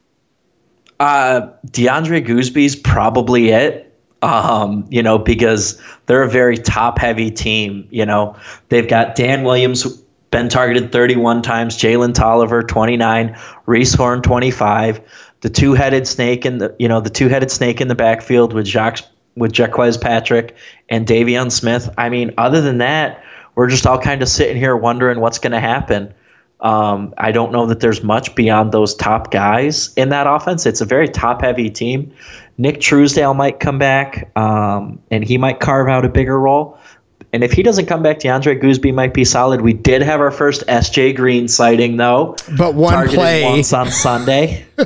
[0.98, 3.86] Uh, DeAndre Goosby's probably it.
[4.22, 7.88] Um, you know, because they're a very top heavy team.
[7.90, 8.36] You know,
[8.68, 11.76] they've got Dan Williams been targeted 31 times.
[11.76, 15.00] Jalen Tolliver 29, Reece Horn 25.
[15.40, 19.00] The two-headed snake in the you know the two-headed snake in the backfield with Jacques
[19.36, 20.54] with Jacques Patrick
[20.88, 21.88] and De'Veon Smith.
[21.96, 23.24] I mean, other than that,
[23.54, 26.12] we're just all kind of sitting here wondering what's going to happen.
[26.60, 30.66] Um, I don't know that there's much beyond those top guys in that offense.
[30.66, 32.12] It's a very top-heavy team.
[32.58, 36.78] Nick Truesdale might come back, um, and he might carve out a bigger role.
[37.32, 39.60] And if he doesn't come back, DeAndre Goosby might be solid.
[39.60, 44.66] We did have our first SJ Green sighting though, but one play once on Sunday.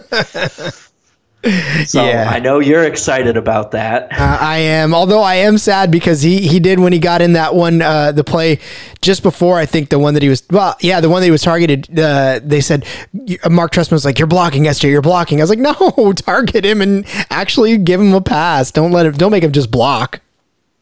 [1.84, 2.30] so yeah.
[2.30, 4.12] I know you're excited about that.
[4.12, 7.34] Uh, I am, although I am sad because he he did when he got in
[7.34, 8.60] that one uh, the play
[9.00, 11.30] just before I think the one that he was well yeah the one that he
[11.30, 11.98] was targeted.
[11.98, 12.86] Uh, they said
[13.48, 15.40] Marc Trestman was like you're blocking SJ, you're blocking.
[15.40, 15.58] I was like
[15.98, 18.70] no, target him and actually give him a pass.
[18.70, 19.12] Don't let him.
[19.12, 20.20] Don't make him just block.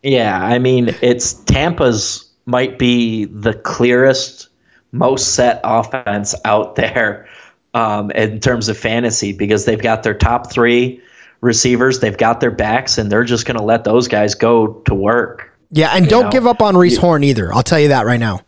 [0.02, 4.48] Yeah, I mean, it's Tampa's might be the clearest,
[4.90, 7.28] most set offense out there
[7.74, 11.00] um, in terms of fantasy because they've got their top three
[11.40, 14.94] receivers, they've got their backs, and they're just going to let those guys go to
[14.94, 15.50] work.
[15.70, 16.30] Yeah, and don't know?
[16.30, 17.52] give up on Reece Horn either.
[17.52, 18.40] I'll tell you that right now.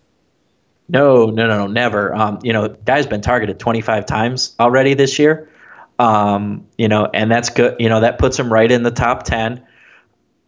[0.89, 2.15] No, no, no, no, never.
[2.15, 5.49] Um, you know, guy's been targeted 25 times already this year.
[5.99, 7.77] Um, you know, and that's good.
[7.79, 9.65] You know, that puts him right in the top 10.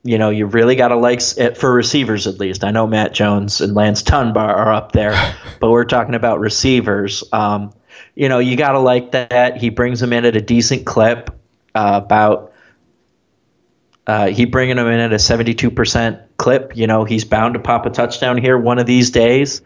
[0.06, 2.64] You know, you really got to like it for receivers at least.
[2.64, 5.14] I know Matt Jones and Lance Dunbar are up there,
[5.60, 7.24] but we're talking about receivers.
[7.32, 7.72] Um,
[8.14, 9.56] you know, you got to like that.
[9.56, 11.30] He brings them in at a decent clip,
[11.74, 12.52] uh, about
[14.06, 16.76] uh, he bringing them in at a 72% clip.
[16.76, 19.60] You know, he's bound to pop a touchdown here one of these days.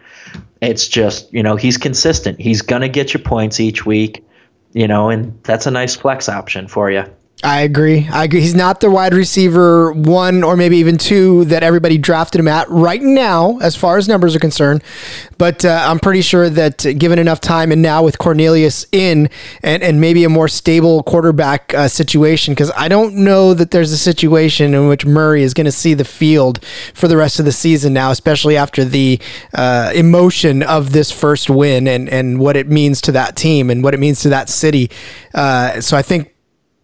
[0.61, 2.41] It's just, you know, he's consistent.
[2.41, 4.25] He's going to get you points each week,
[4.73, 7.05] you know, and that's a nice flex option for you.
[7.43, 8.07] I agree.
[8.13, 8.43] I agree.
[8.43, 12.69] He's not the wide receiver one or maybe even two that everybody drafted him at
[12.69, 14.83] right now, as far as numbers are concerned.
[15.39, 19.31] But uh, I'm pretty sure that given enough time and now with Cornelius in
[19.63, 23.93] and, and maybe a more stable quarterback uh, situation, because I don't know that there's
[23.93, 26.63] a situation in which Murray is going to see the field
[26.93, 29.19] for the rest of the season now, especially after the
[29.55, 33.83] uh, emotion of this first win and, and what it means to that team and
[33.83, 34.91] what it means to that city.
[35.33, 36.35] Uh, so I think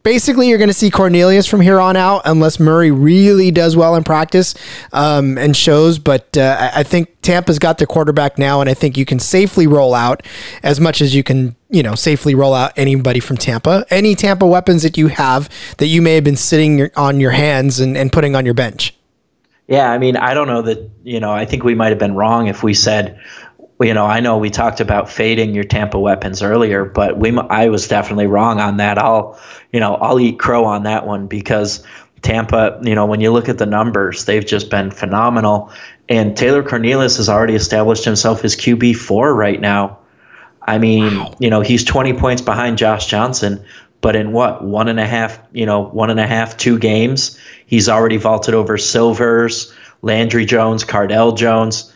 [0.06, 3.96] basically you're going to see Cornelius from here on out, unless Murray really does well
[3.96, 4.54] in practice
[4.92, 5.98] um, and shows.
[5.98, 9.66] But uh, I think Tampa's got their quarterback now, and I think you can safely
[9.66, 10.22] roll out
[10.62, 13.84] as much as you can, you know, safely roll out anybody from Tampa.
[13.90, 17.80] Any Tampa weapons that you have that you may have been sitting on your hands
[17.80, 18.94] and, and putting on your bench.
[19.66, 22.14] Yeah, I mean, I don't know that, you know, I think we might have been
[22.14, 23.20] wrong if we said,
[23.80, 27.68] you know, I know we talked about fading your Tampa weapons earlier, but we I
[27.68, 28.98] was definitely wrong on that.
[28.98, 29.38] I'll,
[29.72, 31.84] you know, I'll eat crow on that one because
[32.22, 35.70] Tampa, you know, when you look at the numbers, they've just been phenomenal.
[36.08, 39.98] And Taylor Cornelius has already established himself as QB four right now.
[40.62, 41.34] I mean, wow.
[41.38, 43.64] you know, he's 20 points behind Josh Johnson,
[44.00, 47.38] but in what one and a half, you know, one and a half, two games,
[47.66, 51.92] he's already vaulted over Silvers, Landry Jones, Cardale Jones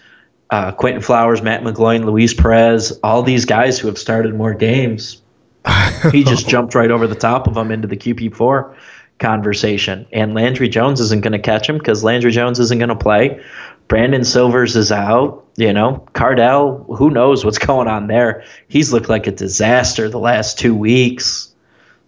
[0.50, 5.22] uh, Quinton Flowers, Matt McGloin, Luis Perez, all these guys who have started more games.
[6.12, 8.74] he just jumped right over the top of them into the QB4
[9.18, 10.06] conversation.
[10.12, 13.40] And Landry Jones isn't going to catch him because Landry Jones isn't going to play.
[13.86, 15.44] Brandon Silvers is out.
[15.56, 18.42] You know, Cardale, who knows what's going on there?
[18.68, 21.52] He's looked like a disaster the last two weeks.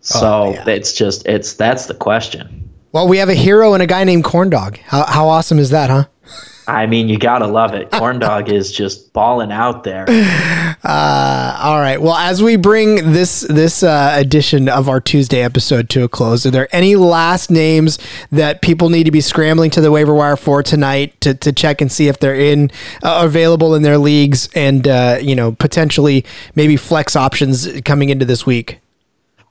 [0.01, 0.68] So oh, yeah.
[0.68, 2.70] it's just it's that's the question.
[2.93, 4.78] Well, we have a hero and a guy named Corndog.
[4.78, 6.07] How how awesome is that, huh?
[6.72, 7.90] I mean, you gotta love it.
[7.90, 10.06] Corn dog is just balling out there.
[10.84, 12.02] Uh, all right.
[12.02, 16.44] Well, as we bring this this uh, edition of our Tuesday episode to a close,
[16.44, 18.00] are there any last names
[18.32, 21.80] that people need to be scrambling to the waiver wire for tonight to, to check
[21.80, 22.72] and see if they're in
[23.04, 26.24] uh, available in their leagues and uh, you know potentially
[26.56, 28.80] maybe flex options coming into this week?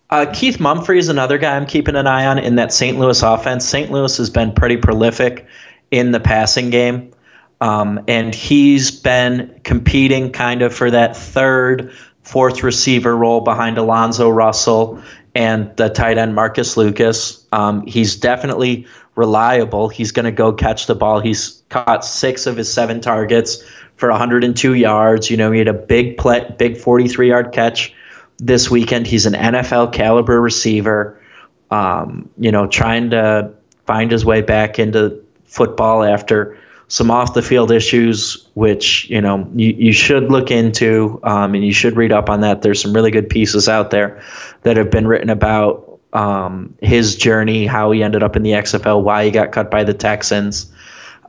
[0.09, 2.99] Uh, Keith Mumphrey is another guy I'm keeping an eye on in that St.
[2.99, 3.65] Louis offense.
[3.65, 3.89] St.
[3.89, 5.47] Louis has been pretty prolific
[5.92, 7.12] in the passing game.
[7.60, 14.30] Um, and he's been competing kind of for that third, fourth receiver role behind Alonzo
[14.30, 15.02] Russell
[15.36, 17.46] and the tight end Marcus Lucas.
[17.52, 19.89] Um, he's definitely reliable.
[19.89, 21.20] He's going to go catch the ball.
[21.20, 23.64] He's caught six of his seven targets
[23.96, 25.30] for 102 yards.
[25.30, 27.94] You know, he had a big play, big 43 yard catch
[28.38, 29.06] this weekend.
[29.06, 31.22] He's an NFL caliber receiver.
[31.70, 33.54] Um, you know, trying to
[33.86, 35.20] find his way back into
[35.52, 41.20] football after some off the field issues, which you know you, you should look into
[41.24, 42.62] um, and you should read up on that.
[42.62, 44.22] There's some really good pieces out there
[44.64, 49.04] that have been written about um, his journey, how he ended up in the XFL,
[49.04, 50.72] why he got cut by the Texans.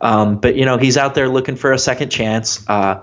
[0.00, 2.68] Um, but you know he's out there looking for a second chance.
[2.68, 3.00] Uh,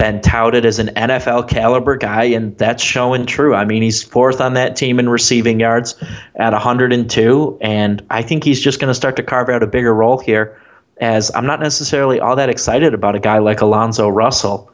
[0.00, 3.54] been touted as an NFL caliber guy, and that's showing true.
[3.54, 5.94] I mean, he's fourth on that team in receiving yards
[6.34, 9.94] at 102, and I think he's just going to start to carve out a bigger
[9.94, 10.58] role here.
[11.02, 14.69] As I'm not necessarily all that excited about a guy like Alonzo Russell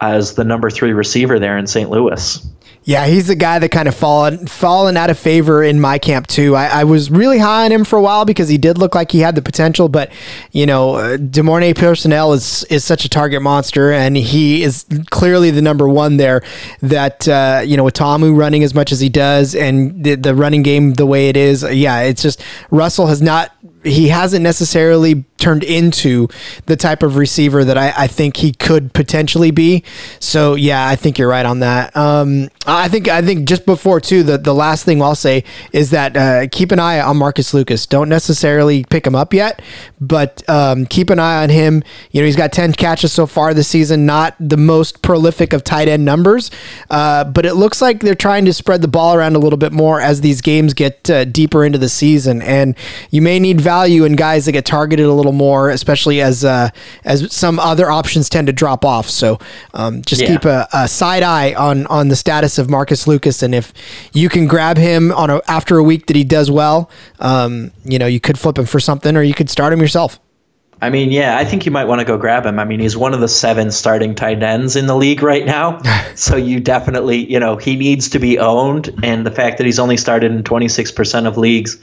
[0.00, 1.90] as the number three receiver there in St.
[1.90, 2.46] Louis.
[2.82, 6.26] Yeah, he's the guy that kind of fallen fallen out of favor in my camp
[6.26, 6.56] too.
[6.56, 9.12] I, I, was really high on him for a while because he did look like
[9.12, 10.10] he had the potential, but
[10.52, 15.50] you know, uh, De'Mornay Pierson-El is is such a target monster, and he is clearly
[15.50, 16.42] the number one there.
[16.80, 20.34] That uh, you know, with Ta'amu running as much as he does, and the, the
[20.34, 23.52] running game the way it is, yeah, it's just Russell has not
[23.84, 26.28] he hasn't necessarily turned into
[26.66, 29.82] the type of receiver that I, I, think he could potentially be.
[30.20, 31.96] So yeah, I think you're right on that.
[31.96, 35.90] Um, I think I think just before too, the, the last thing I'll say is
[35.90, 37.86] that uh, keep an eye on Marcus Lucas.
[37.86, 39.62] Don't necessarily pick him up yet,
[40.00, 41.82] but um, keep an eye on him.
[42.10, 45.64] You know, he's got 10 catches so far this season, not the most prolific of
[45.64, 46.50] tight end numbers,
[46.90, 49.72] uh, but it looks like they're trying to spread the ball around a little bit
[49.72, 52.42] more as these games get uh, deeper into the season.
[52.42, 52.76] And
[53.10, 56.44] you may need value in guys that get targeted a little little more, especially as
[56.44, 56.70] uh,
[57.04, 59.08] as some other options tend to drop off.
[59.08, 59.38] So
[59.74, 60.28] um, just Yeah.
[60.28, 63.72] keep a, a side eye on on the status of Marcus Lucas, and if
[64.12, 67.98] you can grab him on a after a week that he does well, um, you
[67.98, 70.18] know you could flip him for something, or you could start him yourself.
[70.82, 72.58] I mean, yeah, I think you might want to go grab him.
[72.58, 75.78] I mean, he's one of the seven starting tight ends in the league right now.
[76.14, 78.88] so you definitely, you know, he needs to be owned.
[79.02, 81.76] And the fact that he's only started in 26% of leagues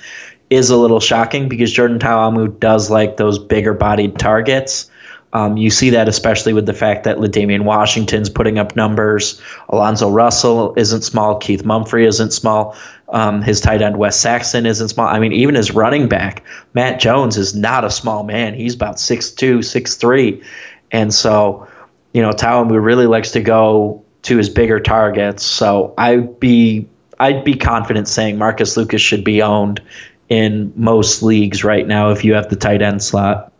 [0.49, 4.89] is a little shocking because Jordan Ta'amu does like those bigger bodied targets.
[5.33, 9.41] Um, you see that especially with the fact that L'Damian Washington's putting up numbers.
[9.69, 11.37] Alonzo Russell isn't small.
[11.37, 12.75] Keith Mumphrey isn't small.
[13.09, 15.07] Um, his tight end Wes Saxon isn't small.
[15.07, 16.43] I mean, even his running back
[16.73, 18.53] Matt Jones is not a small man.
[18.53, 20.43] He's about 6'2", 6'3".
[20.91, 21.67] and so
[22.13, 25.43] you know Ta'amu really likes to go to his bigger targets.
[25.43, 26.87] So I'd be
[27.19, 29.81] I'd be confident saying Marcus Lucas should be owned
[30.29, 33.51] in most leagues right now if you have the tight end slot.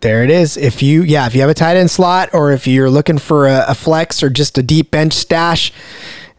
[0.00, 0.56] There it is.
[0.56, 3.46] If you, yeah, if you have a tight end slot, or if you're looking for
[3.46, 5.72] a, a flex or just a deep bench stash,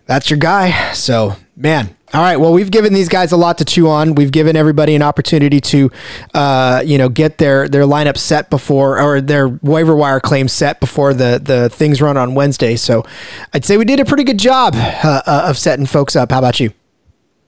[0.08, 0.94] that's your guy.
[0.94, 1.96] So, man.
[2.14, 2.36] All right.
[2.36, 4.16] Well, we've given these guys a lot to chew on.
[4.16, 5.90] We've given everybody an opportunity to,
[6.34, 10.82] uh, you know, get their their lineup set before or their waiver wire claim set
[10.82, 12.76] before the the things run on Wednesday.
[12.76, 13.06] So,
[13.54, 16.32] I'd say we did a pretty good job uh, uh, of setting folks up.
[16.32, 16.74] How about you?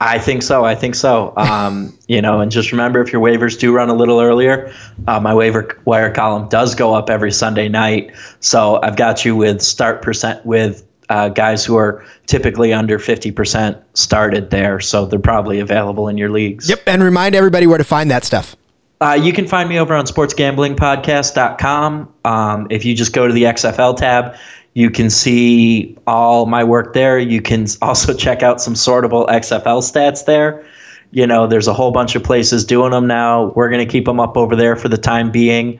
[0.06, 0.66] I think so.
[0.66, 1.32] I think so.
[1.38, 4.74] Um, you know, and just remember if your waivers do run a little earlier,
[5.08, 8.12] uh, my waiver wire column does go up every Sunday night.
[8.42, 13.82] So I've got you with start percent with uh, guys who are typically under 50%
[13.94, 14.82] started there.
[14.82, 16.70] So they're probably available in your leagues.
[16.70, 16.82] Yep.
[16.86, 18.58] And remind everybody where to find that stuff.
[19.00, 22.14] Uh, you can find me over on sportsgamblingpodcast.com.
[22.26, 24.36] Um, if you just go to the XFL tab,
[24.74, 27.20] you can see all my work there.
[27.20, 30.66] You can also check out some sortable XFL stats there.
[31.12, 33.52] You know, there's a whole bunch of places doing them now.
[33.56, 35.80] We're going to keep them up over there for the time being.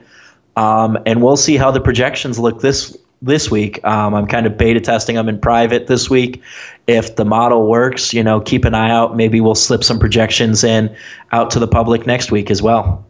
[0.56, 3.84] Um, and we'll see how the projections look this this week.
[3.84, 6.42] Um, I'm kind of beta testing them in private this week.
[6.86, 9.16] If the model works, you know, keep an eye out.
[9.16, 10.94] Maybe we'll slip some projections in
[11.32, 13.04] out to the public next week as well.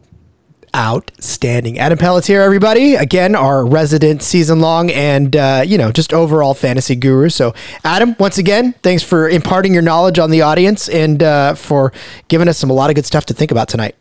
[0.75, 1.79] Outstanding.
[1.79, 2.95] Adam Pelletier, everybody.
[2.95, 7.29] Again, our resident season long and, uh, you know, just overall fantasy guru.
[7.29, 7.53] So,
[7.85, 11.93] Adam, once again, thanks for imparting your knowledge on the audience and uh, for
[12.27, 13.95] giving us some a lot of good stuff to think about tonight.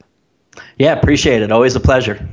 [0.77, 1.53] Yeah, appreciate it.
[1.53, 2.29] Always a pleasure.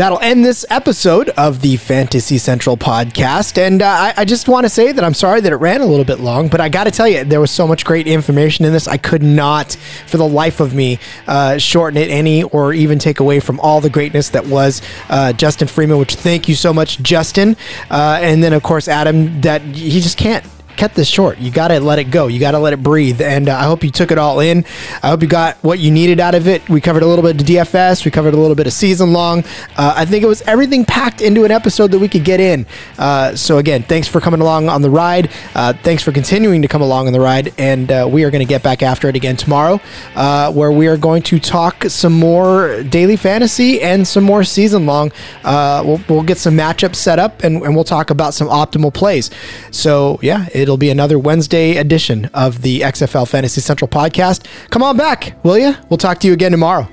[0.00, 3.58] That'll end this episode of the Fantasy Central podcast.
[3.58, 5.84] And uh, I, I just want to say that I'm sorry that it ran a
[5.84, 8.64] little bit long, but I got to tell you, there was so much great information
[8.64, 8.88] in this.
[8.88, 9.74] I could not,
[10.06, 13.82] for the life of me, uh, shorten it any or even take away from all
[13.82, 14.80] the greatness that was
[15.10, 17.54] uh, Justin Freeman, which thank you so much, Justin.
[17.90, 20.46] Uh, and then, of course, Adam, that he just can't
[20.76, 21.38] cut this short.
[21.38, 22.26] You got to let it go.
[22.26, 23.20] You got to let it breathe.
[23.20, 24.64] And uh, I hope you took it all in.
[25.02, 26.68] I hope you got what you needed out of it.
[26.68, 28.04] We covered a little bit of DFS.
[28.04, 29.44] We covered a little bit of season long.
[29.76, 32.66] Uh, I think it was everything packed into an episode that we could get in.
[32.98, 35.30] Uh, so again, thanks for coming along on the ride.
[35.54, 37.52] Uh, thanks for continuing to come along on the ride.
[37.58, 39.80] And uh, we are going to get back after it again tomorrow,
[40.14, 44.86] uh, where we are going to talk some more daily fantasy and some more season
[44.86, 45.12] long.
[45.44, 49.30] We'll, we'll get some matchups set up and, and we'll talk about some optimal plays.
[49.70, 54.46] So yeah, it'll be another Wednesday edition of the XFL Fantasy Central podcast.
[54.70, 55.74] Come on back, will you?
[55.88, 56.88] We'll talk to you again tomorrow.